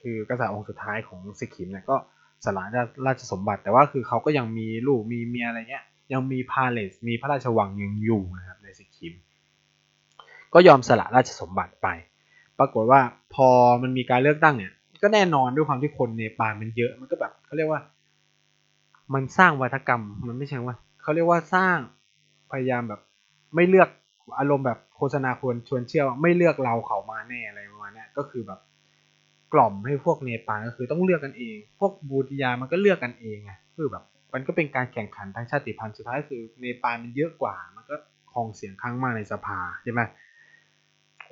[0.00, 1.96] คือกษัตริย์องค์สุดท้ายของสิคิมเนี่ยก็
[2.44, 2.62] สละ
[3.06, 9.14] ราชสมบัติ แต่ว่าคือเขาก็ยังมีลูกมีเมียอะไรเงี้ย ยังมีพาเลสมีพระราชวังยังอยู่นะครับในสิคิม
[10.54, 11.88] ก็ยอมสละราชสมบัติไป
[12.58, 13.00] ปรากฏว่า
[13.34, 13.48] พอ
[13.82, 17.80] มันมีการเลือกตั้งเนี่ย ก็แน่นอนด้วยความที่คนเนปาลมันเยอะมันก็แบบเขาเรียกว่า
[19.14, 21.78] มันสร้างวัฒกรรมมันไม่ใช่ว่าเขาเรียกว่าสร้าง
[22.50, 23.00] พยายามแบบ
[23.54, 23.88] ไม่เลือก
[24.38, 28.60] อารมณ์แบบโฆษณาควรชวนเชื่อว่าไม่เลือกเราเขามาแน่อะไรประมาณนี้ก็คือแบบ
[29.52, 34.04] กล่อมให้พวกเนปาลก็คือต้องเลือกกันเอง พวกบูติยามันก็เลือกกันเองไงคือแบบ
[34.38, 37.96] มันก็เป็นการแข่งขันทางชาติพันธุ์สุดท้ายคือเนปาลมันเยอะกว่า มันก็
[38.32, 40.02] ครองเสียงข้างมากในสภาใช่ไหม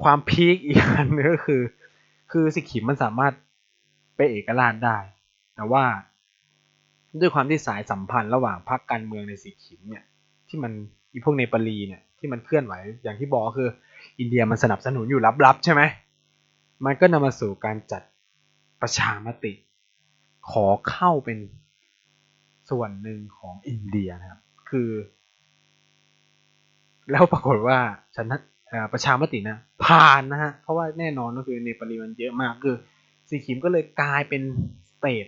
[0.03, 1.63] ความพีคอีกอันนึงก็คือ
[2.33, 3.33] คือสิขิมมันสามารถ
[4.17, 4.99] เป็นเอกราชได้
[5.55, 5.85] แต่ว่า
[7.21, 10.05] ด้วยความที่สายสัมพันธ์ระหว่างพรรคการเมืองในสิขิมเนี่ย
[10.49, 10.73] ที่มัน
[11.13, 13.69] อีพวกเนปาลีเนี่ยที่มันเคลื่อนไหวอย่างที่บอกคือ
[14.19, 15.83] อินเดียมันสนับสนุนอยู่ลับๆใช่ไหม
[16.85, 18.03] มันก็นำมาสู่การจัด
[18.81, 19.53] ประชามติ
[20.51, 21.39] ขอเข้าเป็น
[22.71, 24.91] ส่วนหนึ่งของอินเดียนะครับ คือ
[27.11, 27.79] แล้วปรากฏว่า
[28.17, 28.37] ชนะ
[28.93, 32.77] ประชามตินะผ่านนะฮะ เพราะว่าแน่นอนก็คือในปริมาณเยอะมากคือ
[33.29, 34.43] สิกขิมก็เลยกลายเป็น
[34.91, 35.27] state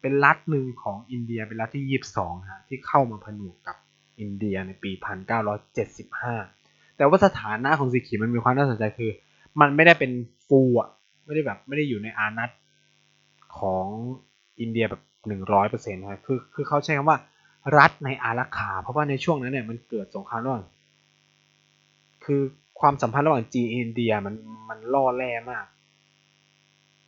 [0.00, 3.76] เป็นรัฐหนึ่งของอินเดียเป็นรัฐที่ยี่สิบสองฮะที่เข้ามาผนวกกับ
[4.20, 6.34] อินเดียในปีพันเก้าร้อยเจ็ดสิบห้า
[6.96, 9.10] แต่ว่าสถานะของสิกขิมมันมีความน่าสนใจคือ
[9.60, 10.12] มันไม่ได้เป็น
[10.46, 10.90] full อะ
[11.24, 12.50] ไม่ได้แบบไม่ได้อยู่ในอาณัติ
[13.58, 13.86] ของ
[14.60, 17.18] อินเดียแบบ หนึ่งร้อยเปอร์เซ็นต์นะคือคือเขาใช้คำว่า
[17.78, 20.64] รัฐในอารักขา เพราะว่าในช่วงนั้นเนี่ยมันเกิดสงครามระหว่าง
[22.24, 22.42] คือ
[22.80, 24.34] ความสัมพันธ์ระหว่างจีนอินเดียมัน
[24.68, 25.66] มันล่อแร่มาก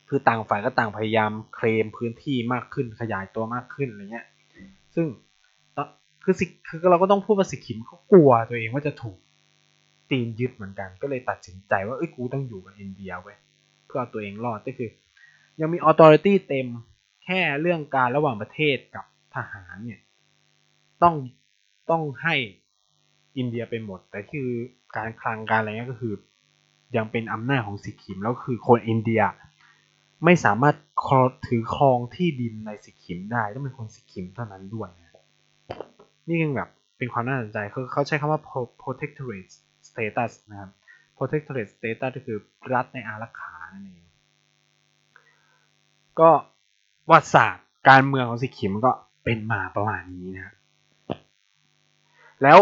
[0.09, 4.27] คือต่างฝ่ายก็ต่างพยายามเคลมพื้นที่มากขึ้นขยายตัวมากขึ้นอะไรเงี้ย
[4.95, 5.07] ซึ่ง
[6.23, 9.17] คือสิคือเราก็ต้องพูดว่าสิขิมเขากลัวตัวเองว่าจะถูก
[10.11, 13.37] จีนยึดเหมือนกัน ก็เลยตัดสินใจว่าเอ้ยกูต้องอยู่กับอินเดียเว้ย
[13.87, 14.89] เพื่อเอาตัวเองรอดก็คือ
[15.61, 16.67] ยังมีออโตเรตี้เต็ม
[17.29, 20.01] ค่เรื่องการระหว่างประเทศกับทหารเนี่ย
[21.03, 21.15] ต้อง
[21.91, 22.35] ต้องให้
[23.37, 24.49] อินเดียไปหมด แต่คือ
[24.95, 26.13] การคลังการอะไรเงี้ยก็คือ
[26.97, 29.21] ยังเป็นอำนาจของสิกขิมแล้วคือคนอินเดีย
[30.25, 30.75] ไม่สามารถ
[31.47, 34.89] ถือครองที่ดินในสิกขิมได้ต้องเป็นคนสิกขิมเท่านั้นด้วย
[36.27, 38.41] นี่ยังแบบเป็นความน่าสนใจคือเขาใช้คำว่า
[38.81, 39.51] protectorate
[39.89, 40.71] status นะครับ
[41.17, 42.37] protectorate status ก็คือ
[42.73, 44.05] รัฐในอารักขานั่นเอง
[46.19, 46.29] ก็
[47.11, 48.91] วัติศาสตร์การเมืองของสิขิมก็
[49.23, 50.53] เป็นมาประมาณนี้นะ
[52.43, 52.59] แล้ว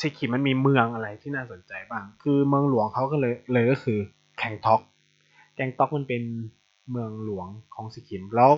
[0.00, 3.98] สิขิมมันมีเมืองอะไรที่น่าสนใจบ้าง คือเมืองหลวงเขาก็เลยเลยก็คือ
[4.38, 4.80] แคงท็อก
[5.54, 6.22] แกงท็อกมันเป็น
[6.90, 8.50] เมืองหลวงของสิขิมแล้ว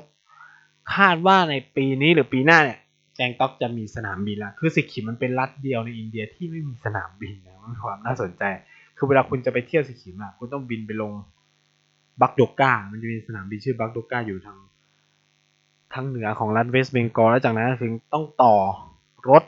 [0.94, 2.78] คาดว่าในปีนี้หรือปีหน้าเนี่ย
[3.16, 8.42] แกงต็อกจะมีสนามบินละคือสิขิมมันเป็นรัฐเดียวในอินเดียที่ไม่มีสนามบินนะมันความน่าสนใจ
[8.96, 11.12] คือเวลาคุณจะไปเที่ยวสิขิมอะคุณต้องบินไปลง
[12.20, 14.58] บักโดก้า มันจะมีสนามบินชื่อบักโดก้าอยู่ทาง
[15.94, 18.54] ทางเหนือของรัฐเวสต์เบงกอลแล้วจากนั้นถึงต้องต่อ
[19.30, 19.42] รถ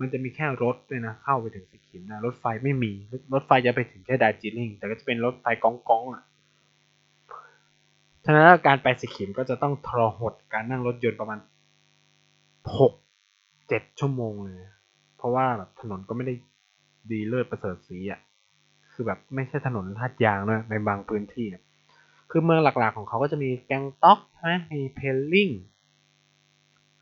[0.00, 2.92] มันจะมีแค่รถด้วยนะเข้าไปถึงสิกขิมนะรถไฟไม่มี
[3.34, 6.24] รถไฟจะไปถึงแค่ดาจิลิงแต่ก็จะเป็นรถไฟกองกองอะ
[8.24, 11.38] ฉะนั้นการไปสิกขิมก็จะต้องทรหดการนั่งรถยนต์ประมาณ
[12.78, 12.92] หก
[13.68, 14.58] เจ็ดชั่วโมงเลย
[15.16, 16.34] เพราะว่าแบบถนนก็ไม่ได้
[17.10, 18.20] ดีเลิศประเสริฐสีอะ
[18.92, 21.62] คือแบบไม่ใช่ถนนลาดยางนะในบางพื้นที่เนี่ย
[22.30, 25.50] คือเมืองหลักๆของเขาก็จะมีแกงต็อกใช่ไหมมีเพลลิง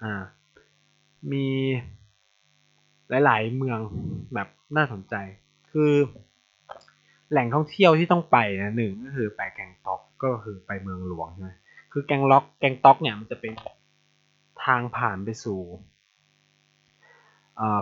[0.03, 0.23] อ่า
[1.33, 1.47] มี
[3.25, 3.81] หลายๆเมือง
[4.35, 5.15] แบบน่าสนใจ
[5.71, 5.93] คือ
[7.31, 11.51] แหล่งท่องเที่ยวที่ต้องไปนะหนึ่งก็คือไปแกงต็อกก็คือไปเมืองหลวงใช่ไหม
[11.93, 13.53] คือแกงล็อกแกงต็อกเนี่ยมันจะเป็น
[14.65, 15.61] ทางผ่านไปสู่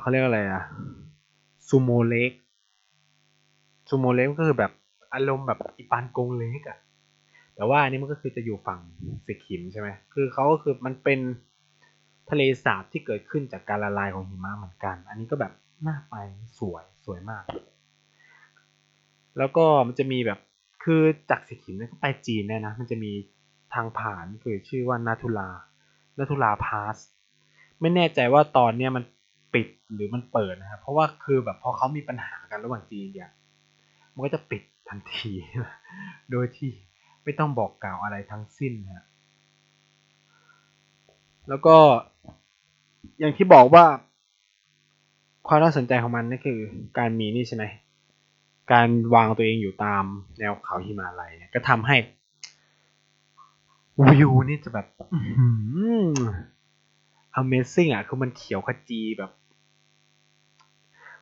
[0.00, 0.62] เขาเรียกอะไรอะ
[1.68, 2.32] ซูโมเล็ก
[3.88, 4.72] ซูโมเล็กก็คือแบบ
[5.14, 6.78] อารมณ์แบบอีปานกงเล็กอะ
[7.56, 8.80] แต่ว่าอันนี้มันก็คือจะอยู่ฝั่ง
[9.26, 11.20] สิกิมใช่ไหมคือเขาก็คือมันเป็น
[12.30, 15.52] ทะเลสาบที่เกิดขึ้นจากการละลายของหิมะเหมือนกัน อันนี้ก็แบบ
[15.86, 16.14] น่าไป
[16.58, 17.44] สวยสวยมาก
[19.38, 20.38] แล้วก็มันจะมีแบบ
[20.84, 23.12] คือจากสิกิมเนี่ยก็ไปจีนเนี่นะ มันจะมี
[23.74, 25.50] ทางผ่านคือชื่อว่านาทุลา
[26.18, 26.96] นัทุลาพาส
[27.80, 29.04] ไม่แน่ใจว่าตอนเนี้ยมัน
[29.54, 33.30] ปิดหรือมันเปิดนะครับ เพราะว่าคือแบบพอเขามีปัญหากันระหว่างจีนเนี่ย
[34.14, 35.32] มันก็จะปิดทันที
[36.30, 36.70] โดยที่
[37.26, 39.04] ไม่ต้องบอกกล่าวอะไรทั้งสิ้นนะ
[41.48, 41.76] แล้วก็
[43.18, 43.84] อย่างที่บอกว่า
[45.46, 46.58] ความน่าสนใจของมันนี่คือ
[46.98, 47.64] การมีนี่ใช่ไหม
[48.72, 50.04] การวางตัวเองอยู่ตาม
[50.38, 51.96] แนวเขาหิมาลัยก็ทำให้
[54.00, 54.86] วิวนี่จะแบบ
[57.40, 59.30] Amazing อะ คือมันเขียวขจีแบบ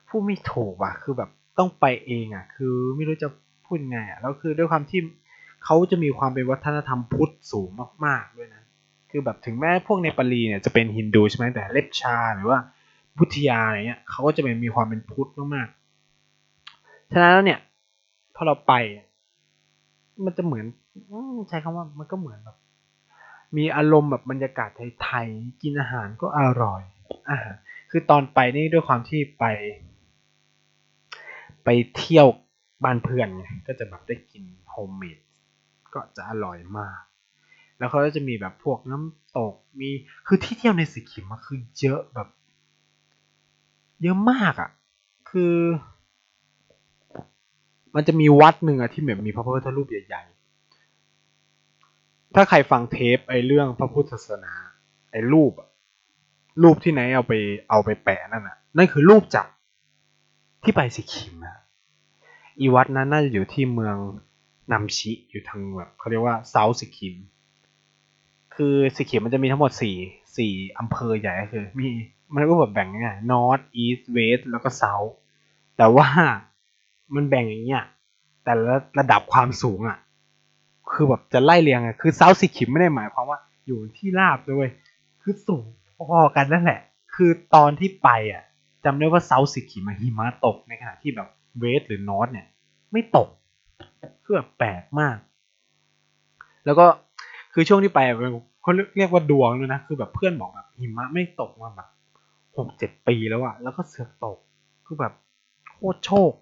[0.08, 3.28] พูดไม่ถูกว่ะ คือแบบต้องไปเองอะ คือไม่รู้จะ
[3.64, 5.00] พูดไงอะ แล้วคือด้วยความที่
[5.64, 7.68] เขาจะมีความเป็นวัฒนธรรมพุทธสูง
[8.06, 8.62] มาก ๆ ด้วยนะ
[9.10, 12.58] คือแบบถึงแม้พวกในปารีเนี่ยจะเป็นฮินดูใช่ไหมแต่เล็บชาหรือว่า
[13.16, 17.60] พุทธยาอะไรเงี้ยเขาก็จะเป็นมีความเป็นพุทธมากๆ ฉะนั้นแล้วเนี่ย
[18.34, 18.72] พอเราไป
[20.24, 20.66] มันจะเหมือน
[21.48, 22.56] ใช้คำว่ามันก็เหมือนแบบ
[23.56, 24.70] มีอารมณ์แบบบรรยากาศ
[25.02, 26.82] ไทยๆกินอาหารก็อร่อย
[27.30, 27.38] อ่า
[27.90, 29.44] คือตอนไปนี่ด้วยความที่ไป
[31.64, 32.26] ไปเที่ยว
[32.84, 35.18] บ้านเพื่อนไงก็จะแบบได้กิน homemade
[35.94, 37.00] ก็จะอร่อยมาก
[37.78, 39.90] แล้วเขาก็จะมีแบบพวกน้ำตกมี
[40.26, 42.28] คือที่เที่ยวในสิกิมมันคือเยอะแบบ
[44.02, 44.70] เยอะมากอะ่ะ
[45.30, 45.56] คือ
[47.94, 54.54] มันจะมีวัดหนึ่งอะที่แบบมีพระพุทธรูปใหญ่ๆ ถ้าใครฟังเทปไอ้เรื่องพระพุทธศาสนา
[55.10, 55.52] ไอ้รูป
[56.62, 57.32] รูปที่ไหนเอาไป
[57.70, 59.48] เอาไปแปะนั่นน่ะ นั่นคือรูปจาก
[60.62, 61.58] ที่ไปสิคิมนะ
[62.60, 63.96] อีวัดนั้นน่าจะอยู่ที่เมือง
[64.72, 67.14] นำชิอยู่ทางแบบเขาเรียกว่า South สิกขิม
[68.54, 69.96] คือสิคิมมันจะมีทั้งหมดสี่
[70.36, 71.88] สี่อำเภอใหญ่ก็คือ มี
[72.34, 74.94] มันก็แบบแบ่งง่าย North East West แล้วก็ South
[75.76, 76.08] แต่ว่า
[77.14, 77.84] มันแบ่งอย่างเงี้ย
[78.44, 79.98] แต่ละระดับความสูงอะ
[80.92, 84.68] คือแบบจะไล่เรียงไงคือ South สิกขิมไม่ได้หมายความว่าอยู่ที่ราบด้วย
[85.22, 85.64] คือสูง
[85.96, 86.80] พอกันนั่นแหละ
[87.14, 88.44] คือตอนที่ไปอะ
[88.84, 92.46] จำได้ว่าเซาสิคิมหิมะตกในขณะที่แบบเวสหรือนอร์ทเนี่ย
[92.92, 93.28] ไม่ตก
[94.24, 95.16] คือแบบแปลกมาก
[96.64, 96.86] แล้วก็
[97.52, 98.00] คือช่วงที่ไป
[98.62, 101.88] เขาเรียกว่าดวงเลยนะ คือแบบเพื่อนบอกแบบหิมะไม่ตกมาแบบ
[102.56, 104.38] หกเจ็ดปีแล้วอะแล้วก็เสือกตก
[104.86, 105.12] คือแบบ
[105.72, 106.32] โคตรโชค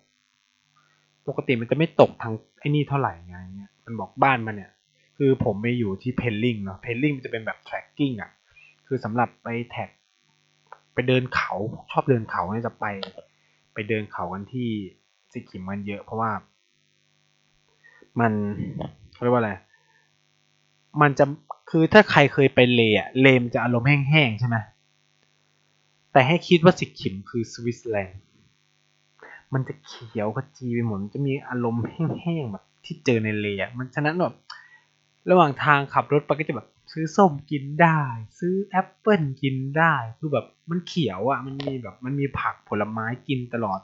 [1.28, 4.72] ปกติมันจะไม่ตกทางไอ้นี่เท่าไหร่ไงเนี่ยมันบอกบ้านมันเนี่ย
[5.18, 8.30] คือผมไปอยู่ที่เพลลิงเนาะ เพลลิงมันจะเป็นแบบ tracking อะ
[8.86, 9.90] คือสำหรับไปแท็ก
[10.94, 11.52] ไปเดินเขา
[11.90, 12.86] ชอบเดินเขาเนี่ยจะไป
[13.74, 14.68] ไปเดินเขากันที่
[15.32, 16.30] สิกิมมันเยอะ เพราะว่า
[18.20, 18.32] มัน
[19.22, 19.52] เรียกว่าอะไร
[21.00, 21.24] มันจะ
[21.70, 24.56] คือถ้าใครเคยไปเลอะเลมจะอารมณ์แห้งๆใช่ไหม
[26.12, 28.22] แต่ให้คิดว่าสิกิมคือสวิตเซอร์แลนด์
[29.52, 31.84] มันจะเขียวขจีไปหมดมันจะมีอารมณ์
[32.22, 34.34] แห้งๆแบบที่เจอในเลอะมันฉะนั้นแบบ
[35.30, 38.00] ระหว่างทางขับรถไปก็จะแบบซื้อส้มกินได้
[38.38, 43.80] ซื้อแอปเปิลกินได้คือแบบมันเขียวอะมันมีแบบมันมีผักผลไม้กินตลอด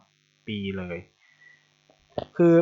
[0.47, 0.99] ปีเลย
[2.37, 2.55] คือ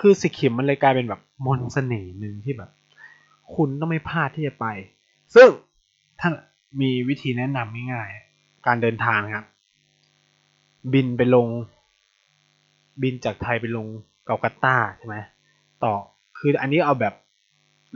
[0.00, 2.70] คือสิขิมมันเลยกลายเป็นแบบมนต์เสน่ห์หนึ่งที่แบบ
[3.54, 4.66] คุณต้องไม่พลาดที่จะไป
[5.34, 5.48] ซึ่ง
[6.20, 6.32] ท่าน
[6.80, 9.46] มีวิธีแนะนำง่ายๆการเดินทางครับ
[10.92, 11.46] บินไปลง
[13.02, 13.86] บินจากไทยไปลง
[14.26, 15.16] เกากัตาใช่ไหม
[15.84, 15.94] ต่อ
[16.38, 17.14] คืออันนี้เอาแบบ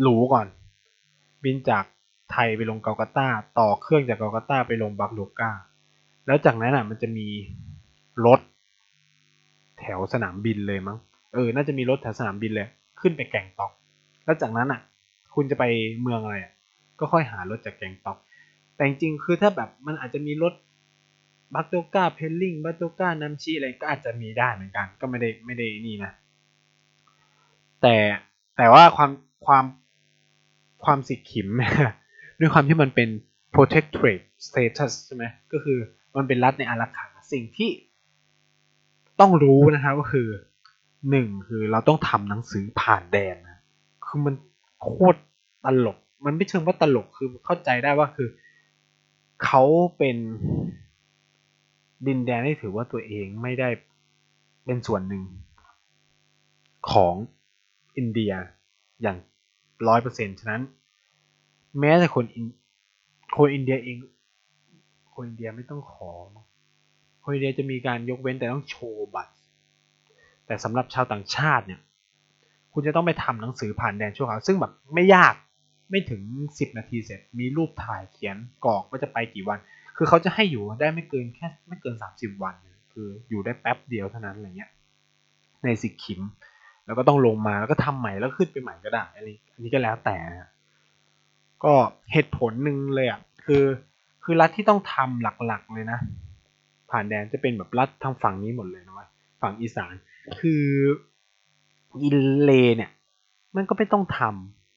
[0.00, 0.46] หรูก่อน
[1.44, 1.84] บินจาก
[2.32, 5.52] ไทยไปลงเกากัตาต่อเครื่องจากเกากัตตาไปลงบักโดกา
[6.26, 7.26] แล้วจากนั้นอะมันจะมี
[8.26, 8.40] รถ
[9.78, 10.98] แถวสนามบินเลยมั้ง
[11.34, 12.68] เออ น่าจะมีรถแถวสนามบินเลย
[13.00, 13.72] ขึ้นไปแก่งตอก
[14.24, 14.80] แล้วจากนั้นอะ
[15.34, 15.64] คุณจะไป
[16.02, 16.52] เมืองอะไรอะ
[16.98, 18.18] ก็ค่อยหารถจากแก่งตอก
[18.74, 20.54] แต่จริงคือถ้าแบบมันอาจจะมีรถ
[21.54, 26.12] บักโดกาเพลลิงบักโดกานัมชีอะไรก็อาจจะมีได้เหมือนกัน ก็ไม่ได้ไม่ได้นี่นะ
[27.82, 27.96] แต่
[28.56, 29.10] แต่ว่าความ
[29.46, 29.64] ความ
[30.84, 31.48] ความสิขิม
[32.38, 33.08] ด้วยความที่มันเป็น
[33.54, 35.78] protectorate status ใช่ไหมก็คือ
[36.16, 37.70] มันเป็นรัฐในอารักขาสิ่งที่
[39.20, 40.28] ต้องรู้นะครับก็คือ
[41.10, 43.58] หนึ่งคือเราต้องทำหนังสือผ่านแดนนะ
[44.06, 44.34] คือมัน
[44.82, 45.18] โคตร
[45.64, 48.28] ตลก มันไม่เชิงว่าตลกคือเข้าใจได้ว่าคือ
[49.44, 49.62] เขา
[49.98, 50.16] เป็น
[52.06, 53.68] ดินแดนที่ถือว่าตัวเองไม่ได้
[54.64, 55.22] เป็นส่วนหนึ่ง
[56.92, 57.14] ของ
[57.96, 58.32] อินเดีย
[59.02, 59.16] อย่าง
[59.88, 60.62] ร้อยเปอร์เซ็นต์ฉะนั้น
[61.80, 62.24] แม้แต่คน
[63.36, 63.96] คนอินเดียเอง
[65.14, 66.12] คนอินเดียไม่ต้องขอ
[67.22, 69.32] คนอินเดียจะมีการยกเว้นแต่ต้องโชว์บัตร
[70.50, 71.80] แต่สำหรับชาวต่างชาติเนี่ย
[72.72, 75.34] คุณจะต้องไปทำหนังสือผ่านแดนชั่วคราวซึ่งแบบไม่ยาก
[75.90, 79.58] ไม่ถึง 10 นาทีเสร็จ มีรูปถ่ายเขียนกรอกว่าจะไปกี่วัน
[79.96, 82.54] คือเขาจะให้อยู่ได้ไม่เกินแค่ไม่เกิน 30 วัน
[82.92, 84.70] คืออยู่ได้แป๊บเดียวเท่านั้นอะไรเงี้ย
[85.64, 86.20] ในสิกิม
[86.86, 90.16] แล้วก็ต้องลงมาแล้วก็ทำใหม่แล้วขึ้นไปใหม่ก็ได้อันนี้อันนี้ก็แล้วแต่
[91.64, 91.72] ก็
[92.12, 93.64] เหตุผลหนึ่งเลยอะคือ
[94.24, 95.98] คือรัฐที่ต้องทำหลักๆเลยนะ
[96.90, 99.06] ผ่านแดนจะเป็นแบบรัฐทางฝั่งนี้หมดเลยนะว่า
[99.42, 99.94] ฝั่งอีสาน
[100.38, 100.64] คือ
[102.02, 102.90] inland เนี่ย
[103.56, 104.20] มันก็ไม่ต้องท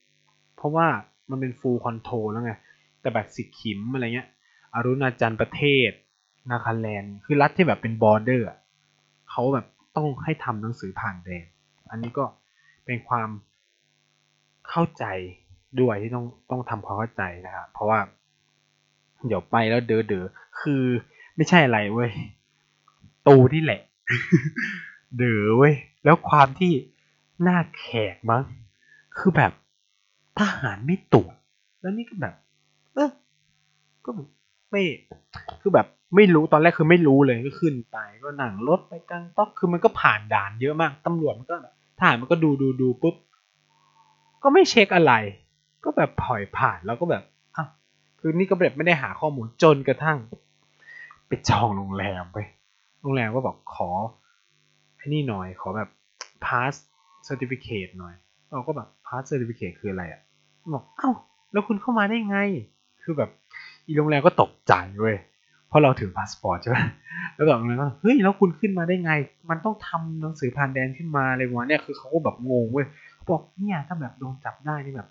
[0.00, 0.86] ำเพราะว่า
[1.30, 2.52] มันเป็น full control แล้วไง
[3.00, 4.28] แต่แบบสิกขิมอะไรเงี้ย
[4.74, 5.90] อรุณาจัลประเทศ
[6.50, 8.48] นาคาแลนด์คือรัฐที่แบบเป็น border
[9.30, 11.46] เขาแบบต้องให้ทำหนังสือผ่านแดน
[11.90, 12.24] อันนี้ก็
[12.84, 13.28] เป็นความ
[14.68, 15.04] เข้าใจ
[15.80, 17.98] ด้วยที่ต้องต้องทำความเข้าใจนะครับเพราะว่า
[19.26, 20.26] เดี๋ยวไปแล้วเดอเดอ
[20.60, 20.82] คือ
[21.36, 22.10] ไม่ใช่อะไรเว้ย
[23.28, 23.80] ตูที่แหละ
[25.16, 25.74] เด๋อเว้ย
[26.04, 26.72] แล้วความที่
[27.42, 28.42] หน้าแขกมั้ง
[29.18, 29.52] คือแบบ
[30.38, 31.34] ทหารไม่ตรวจ
[31.80, 32.34] แล้วนี่ก็แบบ
[32.94, 33.10] เออ
[34.04, 34.10] ก็
[34.70, 34.82] ไม่
[35.60, 41.56] คือแบบไม่รู้ตอนแรกคือไม่รู้เลยก็ขึ้นไปก็หนังรถไปกลางต๊อกคือมันก็ผ่านด่านเยอะมากตำรวจมันก็
[41.98, 43.14] ทหารมันก็ดูดูดูปุ๊บ
[44.42, 45.12] ก็ไม่เช็คอะไร
[45.84, 47.22] ก็แบบปล่อยผ่านแล้วก็แบบ
[47.56, 47.64] อะ
[48.18, 50.18] คือนี่ก็แบบไม่ได้หาข้อมูลจนกระทั่ง
[51.28, 52.38] ไปจองโรงแรมไป
[53.00, 53.90] โรงแรมก็บอกขอ
[55.04, 55.88] ไอ้นี่หน่อยขอแบบ
[56.44, 56.74] pass
[57.28, 58.14] certificate หน่อย
[58.52, 60.20] เราก็แบบ pass certificate คืออะไรอะ่ะ
[60.74, 61.10] บอกเอ้า
[61.52, 62.38] แล้วคุณเข้ามาได้ไง
[63.02, 63.30] คือแบบ
[63.86, 65.16] อีโรงแรมก็ตกใจเว้ย
[65.68, 66.78] เพราะเราถือพาสปอร์ตใช่ไหม
[67.34, 69.12] แล้วแบบนั้นก็เฮ้ยแล้วคุณขึ้นมาได้ไง
[69.50, 72.86] มันต้องทำหนังสือผ่านแดนขึ้นมาเลยวันเนี่ยคือเขาก็แบบงงเว้ย
[73.28, 75.08] บอกเนี่ยถ้าแบบโดนจับได้นี่แบบ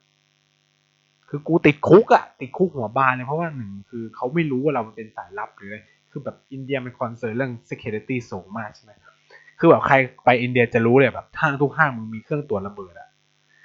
[1.29, 5.77] คือกูติดคุกอะติดคุกหัวบานเลยเพราะว่าหนึ่งคือเขาไม่รู้ว่าเราเป็นสายลับหรืออะไร
[6.11, 8.91] คือแบบอินเดียเป็นคอนเซิร์นเรื่อง security สูงมากใช่ไหม
[9.65, 9.95] คือแบบใคร
[10.25, 13.09] ไปอินเดียจะรู้เลยแบบห้างทุกห้างมันมีเครื่องตรวจระเบิดอะ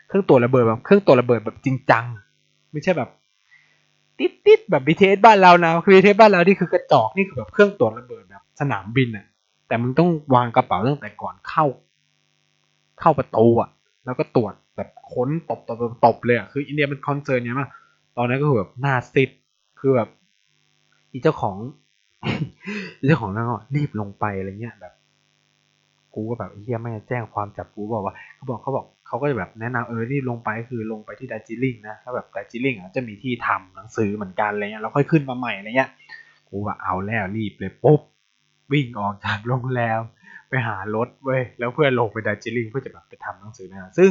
[0.08, 2.04] เครื่องตรวจระเบิดแบบเครื่องตรวจระเบิดแบบจริงจัง
[2.72, 3.10] ไม่ใช่แบบ
[4.18, 9.26] ติดติดแบบ BTS บ้านเรานะคือ BTS บ้านเรานี่คือกระจอกนี่คือแบบเครื่องตรวจระเบิดแบบสนามบินอะ
[9.68, 11.64] แต่มึงต้องวางกระเป๋าตั้งแต่ก่อนเข้า
[13.00, 13.70] เข้าประตูอะ
[14.04, 17.70] แล้วก็ตรวจแบบค้นตบตบตบเลยอะคืออินเดียมัน concern เนี้ยมาก
[18.16, 19.30] ตอนนั้นก็คือแบบหน้าซีด
[19.80, 20.08] คือแบบ
[21.12, 21.56] อีเจ้าของ
[23.06, 24.94] เจ้าของนั่นก็รีบลงไปอะไรเงี้ยแบบ
[26.14, 35.90] กูก็แบบเฮียไม่แจ้งความจับกูบอกว่าเขาบอกเขาบอกเขาก็จะแบบแนะนำเออรีบลงไปคือลงไปที่ดาจิลิงนะถ้าแบบดาจิลิงอะจะมีที่ทำหนังสือเหมือนกันอะไรเงี้ยแล้วค่อยขึ้นมาใหม่อะไรเงี้ย
[36.48, 38.00] กูว่าเอาแล้วรีบเลยปุ๊บ
[38.72, 40.00] วิ่งออกจากโรงแรม
[40.48, 44.10] ไปหารถเว้ยแล้วเพื่อลงไปดาจิลิงเพื่อจะแบบไปทำหนังสือนะซึ่ง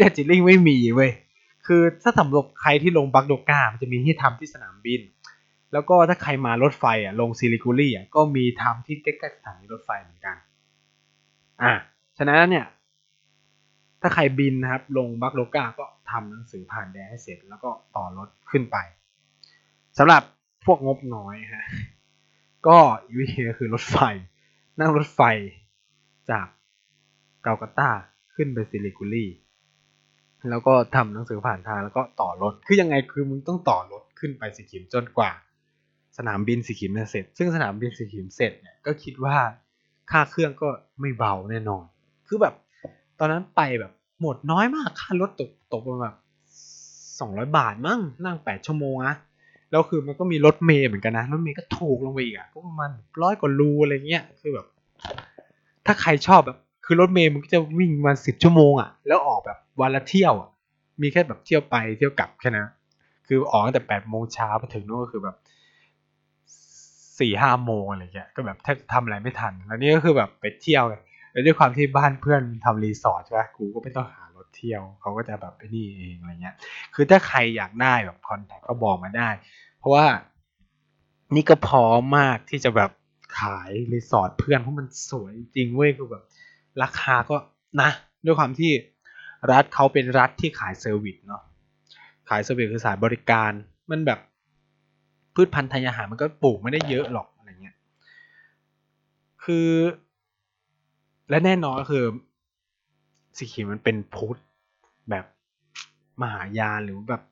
[0.00, 1.10] ดาจิลิงไม่มีเว้ย
[1.66, 5.00] คือถ้าสำหรับใครที่ลงบักโดกามันจะมีที่ทำที่สนามบิน
[5.72, 10.36] แล้วก็ถ้าใครมารถไฟอะลงซิลิกุรี่อะก็มีทำที่ใกล้ๆสถานีรถไฟเหมือนกัน
[11.62, 11.72] อะ
[12.18, 12.66] ฉะนั้นเนี่ย
[14.02, 18.76] ถ้าใครบินนะครับ ลงบักโลกาก็ทำหนังสือผ่านแดนให้เสร็จแล้วก็ต่อรถขึ้นไป
[19.98, 20.22] สำหรับ
[20.64, 21.64] พวกงบน้อยฮะ
[22.68, 22.78] ก็
[23.18, 23.98] วิธีก็คือรถไฟ
[24.80, 25.20] นั่งรถไฟ
[26.30, 26.46] จาก
[27.42, 27.90] เกาลกัตา
[28.34, 29.26] ขึ้นไปซิลิกุรี
[30.50, 35.32] แล้วก็ทำหนังสือผ่านทางแล้วก็ต่อรถ คือยังไงคือมึงต้องต่อรถขึ้นไปสิขิมจนกว่า
[36.18, 39.36] สนามบินสิขิมจะเสร็จ ซึ่งสนามบินสิขิมเสร็จเนี่ยก็คิดว่า
[40.10, 40.68] ค่าเครื่องก็
[41.00, 41.84] ไม่เบาแน่นอน
[42.28, 42.54] คือแบบ
[43.18, 46.16] ตอนนั้นไปแบบหมดน้อยมาก ค่ารถตกตกประมาณแบบ
[47.20, 49.16] สองร้อยบาทมั้งนั่งแปดชั่วโมงนะ
[49.70, 52.90] แล้วคือมันก็มีรถเมย์เหมือนกันนะ รถเมย์ก็ถูกลงไปอีกอะก็ประมาณ
[53.22, 54.66] ร้อยกว่ารูอะไรเงี้ย คือแบบ
[55.86, 60.50] ถ้าใครชอบแบบ คือรถเมย์มันก็จะวิ่งมาสิบชั่วโมงอะแล้วออกแบบวันละเที่ยวอะ
[61.02, 62.68] มีแค่แบบเที่ยวไปเที่ยวกลับแค่นั้น
[63.26, 65.36] คือออกตั้งแต่แปดโมงเช้าไปถึงนู่นก็คือแบบ
[67.20, 71.00] สี่ห้าโมงอะไรเงี้ยก็แบบแทบทำอะไรไม่ทัน แล้วนี่ก็คือแบบไปเที่ยวเลย
[71.32, 76.54] แล้วด้วยความที่บ้านเพื่อนทำรีสอร์ทใช่ไหมกูก็ไม่ต้องหารถเที่ยวเขาก็จะแบบไปนี่เองอะไรเงี้ย
[76.94, 79.28] คือถ้าใครอยากได้แบบ contact ก็บอกมาได้
[79.78, 80.06] เพราะว่า
[81.34, 82.90] นี่ก็พร้อมมากที่จะแบบ
[83.40, 86.24] ขายรีสอร์ทเพื่อนเพราะมันสวยจริงเว้ยคือแบบ
[86.82, 87.36] ราคาก็
[87.82, 87.90] นะ
[88.26, 88.72] ด้วยความที่
[89.52, 91.42] รัฐเขาเป็นรัฐที่ขาย service เนาะ
[92.28, 93.52] ขาย service คือสายบริการ
[93.90, 94.20] มันแบบ
[95.34, 97.76] พืชพันธุ์ทางอาหารมันก็ปลูกไม่ได้เยอะหรอกอะไรเงี้ย
[99.44, 99.68] คือ
[101.30, 102.04] และแน่นอนก็คือ
[103.36, 104.38] สิขีมันเป็นพุทธ
[105.10, 105.24] แบบ
[106.22, 107.22] มหายานหรือแบบ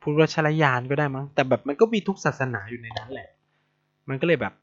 [0.00, 3.28] พุทธวชรยานก็ได้มั้ง แต่แบบมันก็มีทุกศาสนาอยู่ในนั้นแหละ
[4.08, 4.54] มันก็เลยแบบ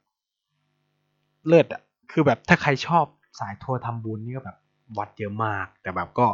[1.47, 3.05] เลิศอะคือแบบถ้าใครชอบ
[3.39, 4.57] สายทัวร์ทำบุญนี่ก็แบบ
[4.97, 6.27] วัดเยอะมาก แต่แบบก็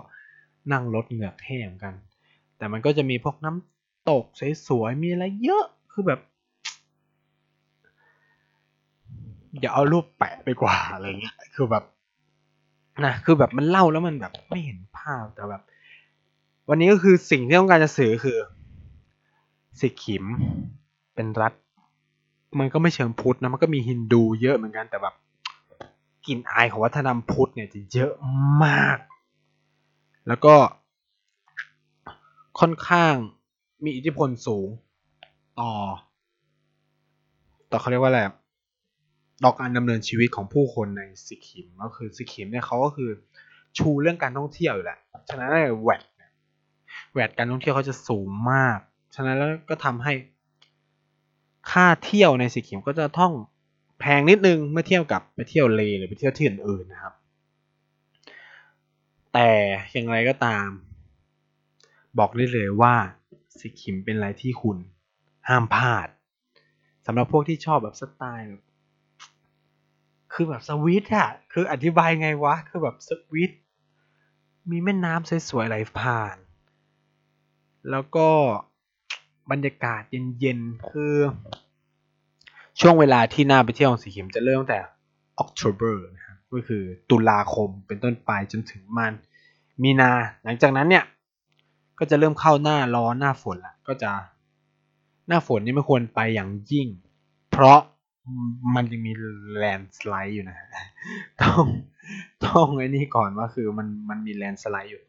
[0.71, 1.93] นั่งรถเหงือกแห้งกัน
[2.57, 4.25] แต่มันก็จะมีพวกน้ำตก
[4.67, 5.65] สวยๆมีอะไรเยอะ
[5.97, 6.21] คือแบบ
[9.59, 11.83] อย่าเอารูปแปะไปกว่าอะไรเงี้ย คือแบบ
[13.05, 15.61] นะคือแบบมันเล่าแล้วมันแบบไม่เห็นภาพแต่แบบ
[16.69, 18.37] วันนี้ก็คือสิ่งที่ต้องการจะสื่อคือ
[19.79, 20.25] สิขิม
[21.15, 21.53] เป็นรัฐ
[22.59, 25.15] มันก็ไม่เชิงพุทธนะมันก็มีฮินดูเยอะเหมือนกันแต่แบบ
[26.27, 28.11] กลิ่นอายของวัฒนธรรมพุทธเนี่ยจะเยอะ
[28.63, 28.97] มาก
[30.27, 30.55] แล้วก็
[32.59, 33.13] ค่อนข้าง
[33.83, 34.67] มีอิทธิพลสูง
[35.59, 35.71] ต่อ
[37.71, 38.21] ต่อเขาเรียกว่าอะไร
[39.43, 43.09] ต่อการดำเนินชีวิตของผู้คนในสิกิมก็คือสิกิมเนี่ยเขาก็คือ
[43.77, 45.49] ชูเรื่องการท่องเที่ยวอยู่แหละฉะนั้น
[45.83, 46.01] แวด
[47.13, 48.77] แวดการท่องเที่ยวเขาจะสูงมาก
[49.15, 50.13] ฉะนั้นแล้วก็ทำให้
[51.71, 53.31] ค่าเที่ยวในสิกิมก็จะต้อง
[53.99, 57.13] แพงนิดนึงเมื่อเทียบกับไปเที่ยวเลหรือไปเที่ยวที่อื่นๆนะครับ
[59.33, 59.49] แต่
[59.93, 60.67] อย่างไรก็ตาม
[62.17, 62.93] บอกได้เลยว่า
[63.59, 64.77] สิกิมเป็นอะไรที่คุณ
[65.49, 66.07] ห้ามพลาด
[67.05, 68.63] สำหรับพวกที่ชอบแบบสไตล์แบบ
[70.33, 73.51] คือแบบสวิตอะคืออธิบายไงวะ คือแบบสวิต
[74.69, 76.37] มีแม่น้ำสวยๆไหลผ่าน
[77.91, 78.29] แล้วก็
[79.51, 80.01] บรรยากาศ
[80.39, 81.15] เย็นๆ คือ
[82.79, 84.79] ช่วงเวลาที่น่าไปเที่ยวของสีเข็มจะเริ่มตั้งแต่
[85.43, 89.13] October นะครับก็คือตุลาคมเป็นต้นไปจนถึงมัน
[89.83, 90.11] มีนา
[90.43, 91.05] หลังจากนั้นเนี่ย
[91.99, 94.11] ก็จะเริ่มเข้าหน้าร้อนหน้าฝนละก็จะ
[95.27, 96.87] หน้าฝนนี่ไม่ควรไปอย่างยิ่ง
[97.51, 97.79] เพราะ
[98.75, 99.13] มันยังมี
[99.57, 100.57] แลนสไลด์อยู่นะ
[101.41, 101.65] ต้อง
[102.45, 105.01] ต้องไอ้นี่ก่อนว่าคือมันมันมีแลนสไลด์อยู่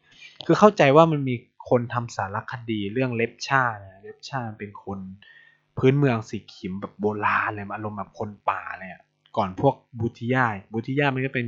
[0.45, 1.35] คือเข้าใจว่ามันมี
[1.69, 4.99] คนทำสารคดีเรื่องเล็บชานะเล็บชาเป็นคน
[5.77, 9.01] พื้นเมืองสีขิมแบบโบราณเลยอารมณ์แบบคนป่าเลยอะ
[9.37, 11.45] ก่อนพวกบูติยาบูติยามันก็เป็น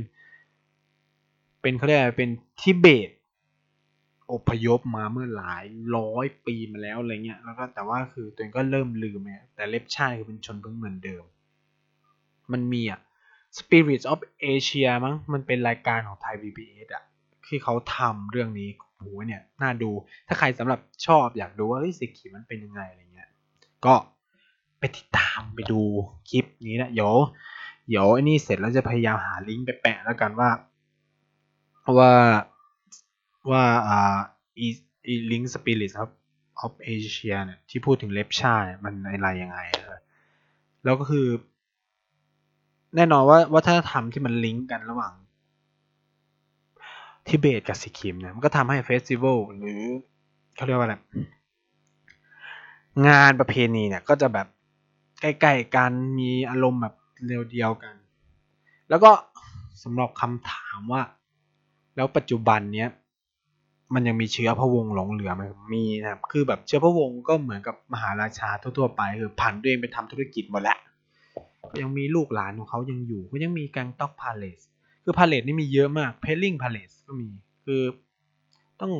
[1.62, 3.10] เป็นเขาเรียกเป็นทิเบต
[4.32, 5.64] อพยพมาเมื่อหลาย
[5.96, 11.24] ร้อยปีมาแล้วอะไรเงี้ยแล้วก็แต่ว่าคือตัวเองก็เริ่มลืมเนี่ยแต่เล็บชาคือเป็นชนเพิ่งเหมือนเดิม
[12.52, 13.00] มันมีอะ
[13.58, 14.20] Spirit of
[14.52, 17.04] Asia มั้งมันเป็นรายการของไทย PBS อะ
[17.46, 19.90] ที่เขาทำเรื่องนี้โหเนี่ยน่าดู
[20.28, 23.30] ถ้าใครสำหรับชอบอยากดูว่าเฮ้ยสิกิมันเป็นยังไงอะไรเงี้ย
[23.86, 23.94] ก็
[24.78, 25.80] ไปติดตามไปดู
[26.30, 27.12] คลิปนี้นะเดี๋ยว
[27.88, 30.50] เดี๋ยวไอ้นี่เสร็จแล้วจะพยายามหาลิงก์ไปแปะแล้วกันว่า
[31.98, 32.12] ว่า
[33.50, 34.18] ว่าอ่า
[34.58, 34.66] อี
[35.06, 36.10] อีลิงก์ Spirit of
[36.64, 39.58] of Asia เนี่ยที่พูดถึงเล็บชาเนี่ยมันอะไรยังไง
[40.84, 41.26] แล้วก็คือ
[42.96, 45.12] แน่นอนว่าวัฒนธรรมที่มันลิงก์กันระหว่าง
[47.26, 49.82] ทิเบตกับสิกิมเนี่ยมันก็ทำให้เฟสติวัลหรือ
[50.54, 50.96] เขาเรียกว่าอะไร
[53.08, 54.46] งานประเพณีเนี่ยก็จะแบบ
[55.20, 56.94] ใกล้ๆกันมีอารมณ์แบบ
[57.26, 57.94] เร็วเดียวกัน
[58.88, 59.10] แล้วก็
[59.82, 61.02] สำหรับคำถามว่า
[61.96, 62.88] แล้วปัจจุบันเนี้ย
[63.94, 65.42] มันยังมีเชื้อพระวงศ์หลงเหลือไหม
[65.74, 70.78] มีนะครับคือแบบเชื้อพระวงศ์ก็เหมือนกับมหาราชาทั่วๆไปคือผันตัวเองไปทำธุรกิจหมดแล้ว
[71.80, 74.60] ยังมีลูกหลานของเขายังอยู่ก็ยังมีแกงต็อกพาเลส
[75.04, 77.28] คือพาเลสนี่มีเยอะมากเพลลิงพาเลสก็มี
[77.64, 77.82] คือ
[78.80, 78.92] ต้อง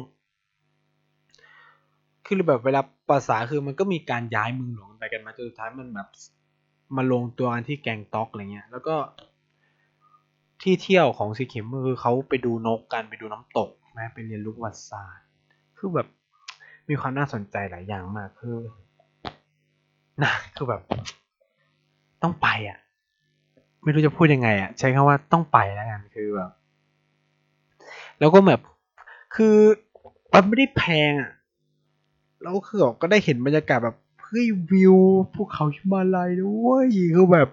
[2.26, 2.80] คือแบบเวลา
[3.10, 6.08] ภาษาคือมันก็มีการย้ายเมืองหลวงไปกันมาจนสุดท้ายมันแบบ
[6.96, 8.96] มาลงตัวกันที่แกงต็อกอะไรเงี้ย แล้วก็
[10.62, 15.26] ที่เที่ยวของสีเข็มคือเขาไปดูนกกันไปดูน้ำตก นะไปเรียนรู้ประวัติศาสตร์
[15.78, 16.06] คือแบบ
[16.88, 18.56] มีความน่าสนใจหลายอย่างมากคือ
[20.22, 20.82] นะคือแบบ
[22.22, 22.78] ต้องไปอะ
[23.82, 26.50] ไม่รู้จะพูดยังไงอะ ใช้คำว่าต้องไปแล้วกันคือแบบ
[28.18, 28.60] แล้วก็แบบ
[29.34, 29.56] คือ
[30.32, 31.32] มันไม่ได้แพงอะ
[32.42, 34.96] แล้วคือก็ได้เห็นบรรยากาศแบบเฮ้ยวิว
[35.34, 36.84] ภูเขาหิมาลัยด้วย
[37.14, 37.48] คือแบบ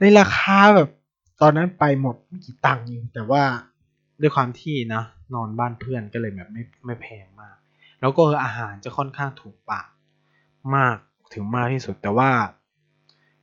[0.00, 0.88] ในราคาแบบ
[1.40, 3.42] ตอนนั้นไปหมดไม่กี่ตังค์เองแต่ว่า
[4.20, 5.02] ด้วยความที่นะ
[5.34, 7.56] นอนบ้านเพื่อนก็เลยแบบไม่ไม่แพงมาก
[8.00, 9.88] แล้วก็อาหารจะค่อนข้างถูกปาก
[10.76, 10.96] มาก
[11.32, 12.30] ถึงมากที่สุดแต่ว่า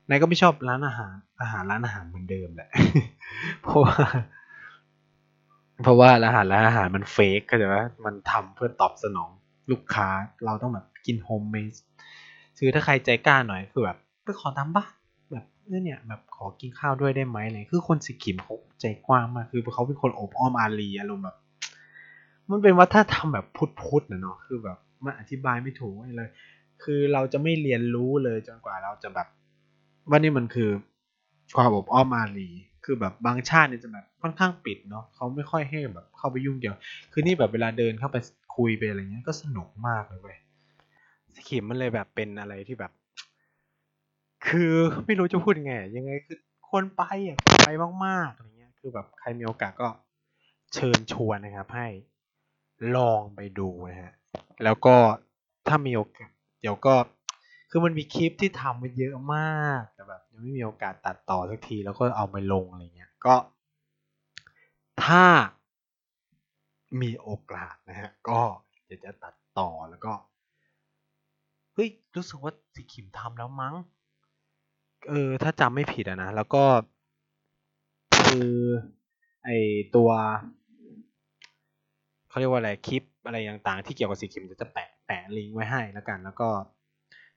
[0.10, 2.70] นายก็ไม่ชอบร้านอาหาร อาหารร้านอาหารเหมือนเดิมแหละ
[3.64, 3.96] เพราะว่า
[5.84, 9.30] เพราะว่าร้านอาหารร้านอาหารมัน fake ก็จะว่ามันทำเพื่อตอบสนอง
[9.72, 10.08] ลูกค้า
[10.46, 11.74] เราต้องแบบกิน homemade
[12.58, 14.92] คือถ้าใครใจกล้าหน่อยคือแบบไปขอตามบ้าน
[15.84, 21.38] เนี่ยแบบขอกินข้าวด้วยได้ไหมอะไรคือคนสิกิมเขาใจกว้างมากคือเขาเป็นคนอบอ้อมอารีอารมณ์แบบ
[22.50, 23.46] มันเป็นวัฒนธรรมแบบ
[23.80, 26.30] พุทธๆนะเนาะคือแบบมันอธิบายไม่ถูกเลย
[26.84, 29.28] คือเราจะไม่เรียนรู้เลยจนกว่าเราจะแบบ
[30.10, 30.70] ว่านี่มันคือ
[31.56, 32.50] ความอบอ้อมอารี
[32.86, 36.78] คือแบบบางชาติเนี่ยจะแบบค่อนข้างปิดเนาะเขาไม่ค่อยให้แบบเข้าไปยุ่งเกี่ยว
[37.12, 38.18] คือนี่แบบเวลาเดินเข้าไป
[38.56, 40.38] คุยไปอะไรเงี้ยก็สนุกมากเลยเว้ย
[41.36, 42.92] สกิมมันเลยแบบเป็นอะไรที่แบบ
[44.48, 44.74] คือ
[45.06, 46.38] ไม่รู้จะพูดยังไง ยังไงคือ
[46.68, 47.70] ควรไปอะไป
[48.06, 49.88] มากๆอะไรเงี้ย คือแบบใครมีโอกาสก็
[50.74, 51.88] เชิญชวนนะครับ ให้
[52.96, 54.14] ลองไปดูนะฮะ
[54.64, 54.96] แล้วก็
[55.68, 56.32] ถ้ามีโอกาส
[56.62, 56.94] เดี๋ยวก็
[57.70, 63.36] คือมันมีคลิปที่ทำมาเยอะมากแต่แบบยังไม่มีโอกาสตัดต่อสักทีแล้วก็เอาไปลงอะไรเงี้ยก็
[65.06, 65.26] ถ้า
[67.02, 68.42] มีโอกาสนะฮะ ก็
[68.90, 70.14] จะจะตัดต่อแล้วก็
[71.74, 73.76] เฮ้ยรู้สึกว่าสิขิมทำแล้วมั้ง
[75.10, 76.64] เออ ถ้าจำไม่ผิดอะนะ แล้วก็
[78.26, 78.54] คือ
[79.44, 79.50] ไอ
[79.96, 80.10] ตัว
[82.30, 86.50] เขาเรียกว่าอะไรคลิปอะไรต่างๆ ที่เกี่ยวกับสีเขิมจะจะแปะแปะลิงก์ไว้ให้แล้วกัน แล้วก็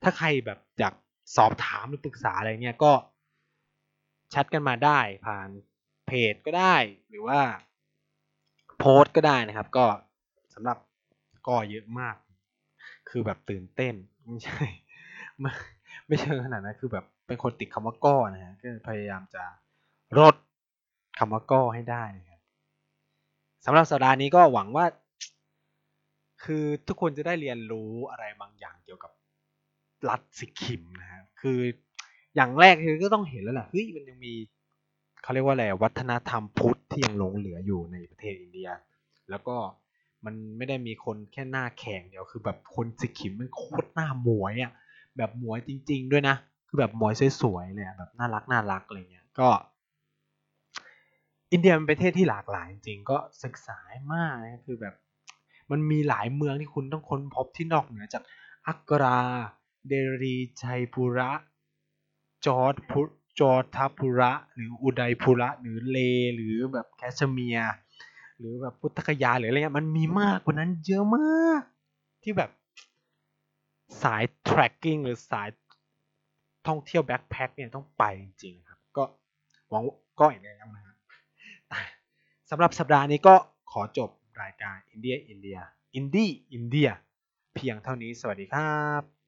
[0.03, 0.95] ถ้าใครแบบอยาก
[1.37, 2.93] สอบถามหรือปรึกษาอะไรเงี้ยก็
[4.31, 5.49] แชทกันมาได้ผ่าน
[6.07, 6.77] เพจก็ได้
[7.09, 7.41] หรือว่า
[8.79, 9.87] โพสก็ได้นะครับ ก็
[10.55, 10.79] สำหรับ
[11.49, 12.17] ก็เยอะมาก
[13.09, 13.95] คือแบบตื่นเต้น
[14.25, 14.65] ไม่ใช่
[16.11, 19.43] ไม่ไม่ใช่ขนาดนั้นคือแบบเป็นคนติดคำว่าก้อนะฮะก็พยายามจะ
[20.19, 20.35] ลด
[21.19, 22.41] คำว่าก้อให้ได้นะครับ
[23.65, 24.85] สำหรับสัปดาห์นี้ก็หวังว่า
[26.45, 29.13] คือทุกคนจะได้เรียนรู้อะไรบางอย่างเกี่ยวกับ
[30.09, 31.59] รัฐสิกิมนะฮะคือ
[32.35, 34.35] อย่างแรกคือก็ต้องเห็นแล้วแหละเฮ้ยมันยังมี
[35.23, 38.69] เขาเรียกว่าอะไรวัฒนธรรมพุทธที่ยังหลงเหลืออยู่ในประเทศอินเดีย
[39.31, 39.57] แล้วก็
[40.25, 44.73] มันไม่ได้มีคนแค่หน้าแขกอย่างเดียวคือแบบคนสิกิมมันโคตรหน้าหมวยอะ
[45.17, 46.37] แบบหมวยจริง ๆ ด้วยนะ
[46.69, 49.49] คือแบบหมวยสวยๆเลยแบบน่ารักน่ารักอะไรเงี้ยก็
[51.53, 53.79] อินเดียเป็นประเทศที่หลากหลายจริงก็ศึกษา
[54.13, 54.95] มากนะคือแบบ
[55.71, 58.23] มันมีหลายเมืองที่คุณต้องค้นพบที่นอกเหนือจาก
[58.67, 59.21] อัครา
[59.89, 61.31] เดลีชัยปุระ
[62.47, 65.99] จ๊อดปูร์ จ๊อดปุระ หรืออุทัยปุระ หรือเลห์
[66.35, 67.75] หรือแบบแคชเมียร์
[68.39, 71.63] หรือแบบพุทธคยาหรืออะไรเงี้ยมันมีมากกว่านั้นเยอะมาก
[72.23, 72.51] ที่แบบ
[74.03, 75.49] สาย trekking หรือสาย
[76.67, 79.05] ท่องเที่ยว backpack เนี่ยต้องไปจริงๆครับ ก็
[79.71, 79.85] หวัง
[80.21, 80.97] ก็อีกแล้วนะครับ
[82.51, 83.35] สำหรับสัปดาห์นี้ก็
[83.73, 84.11] ขอจบ
[84.43, 85.59] รายการอินเดียอินเดีย
[85.95, 86.89] Indie India
[87.55, 89.20] เพียงเท่านี้สวัสดีครับ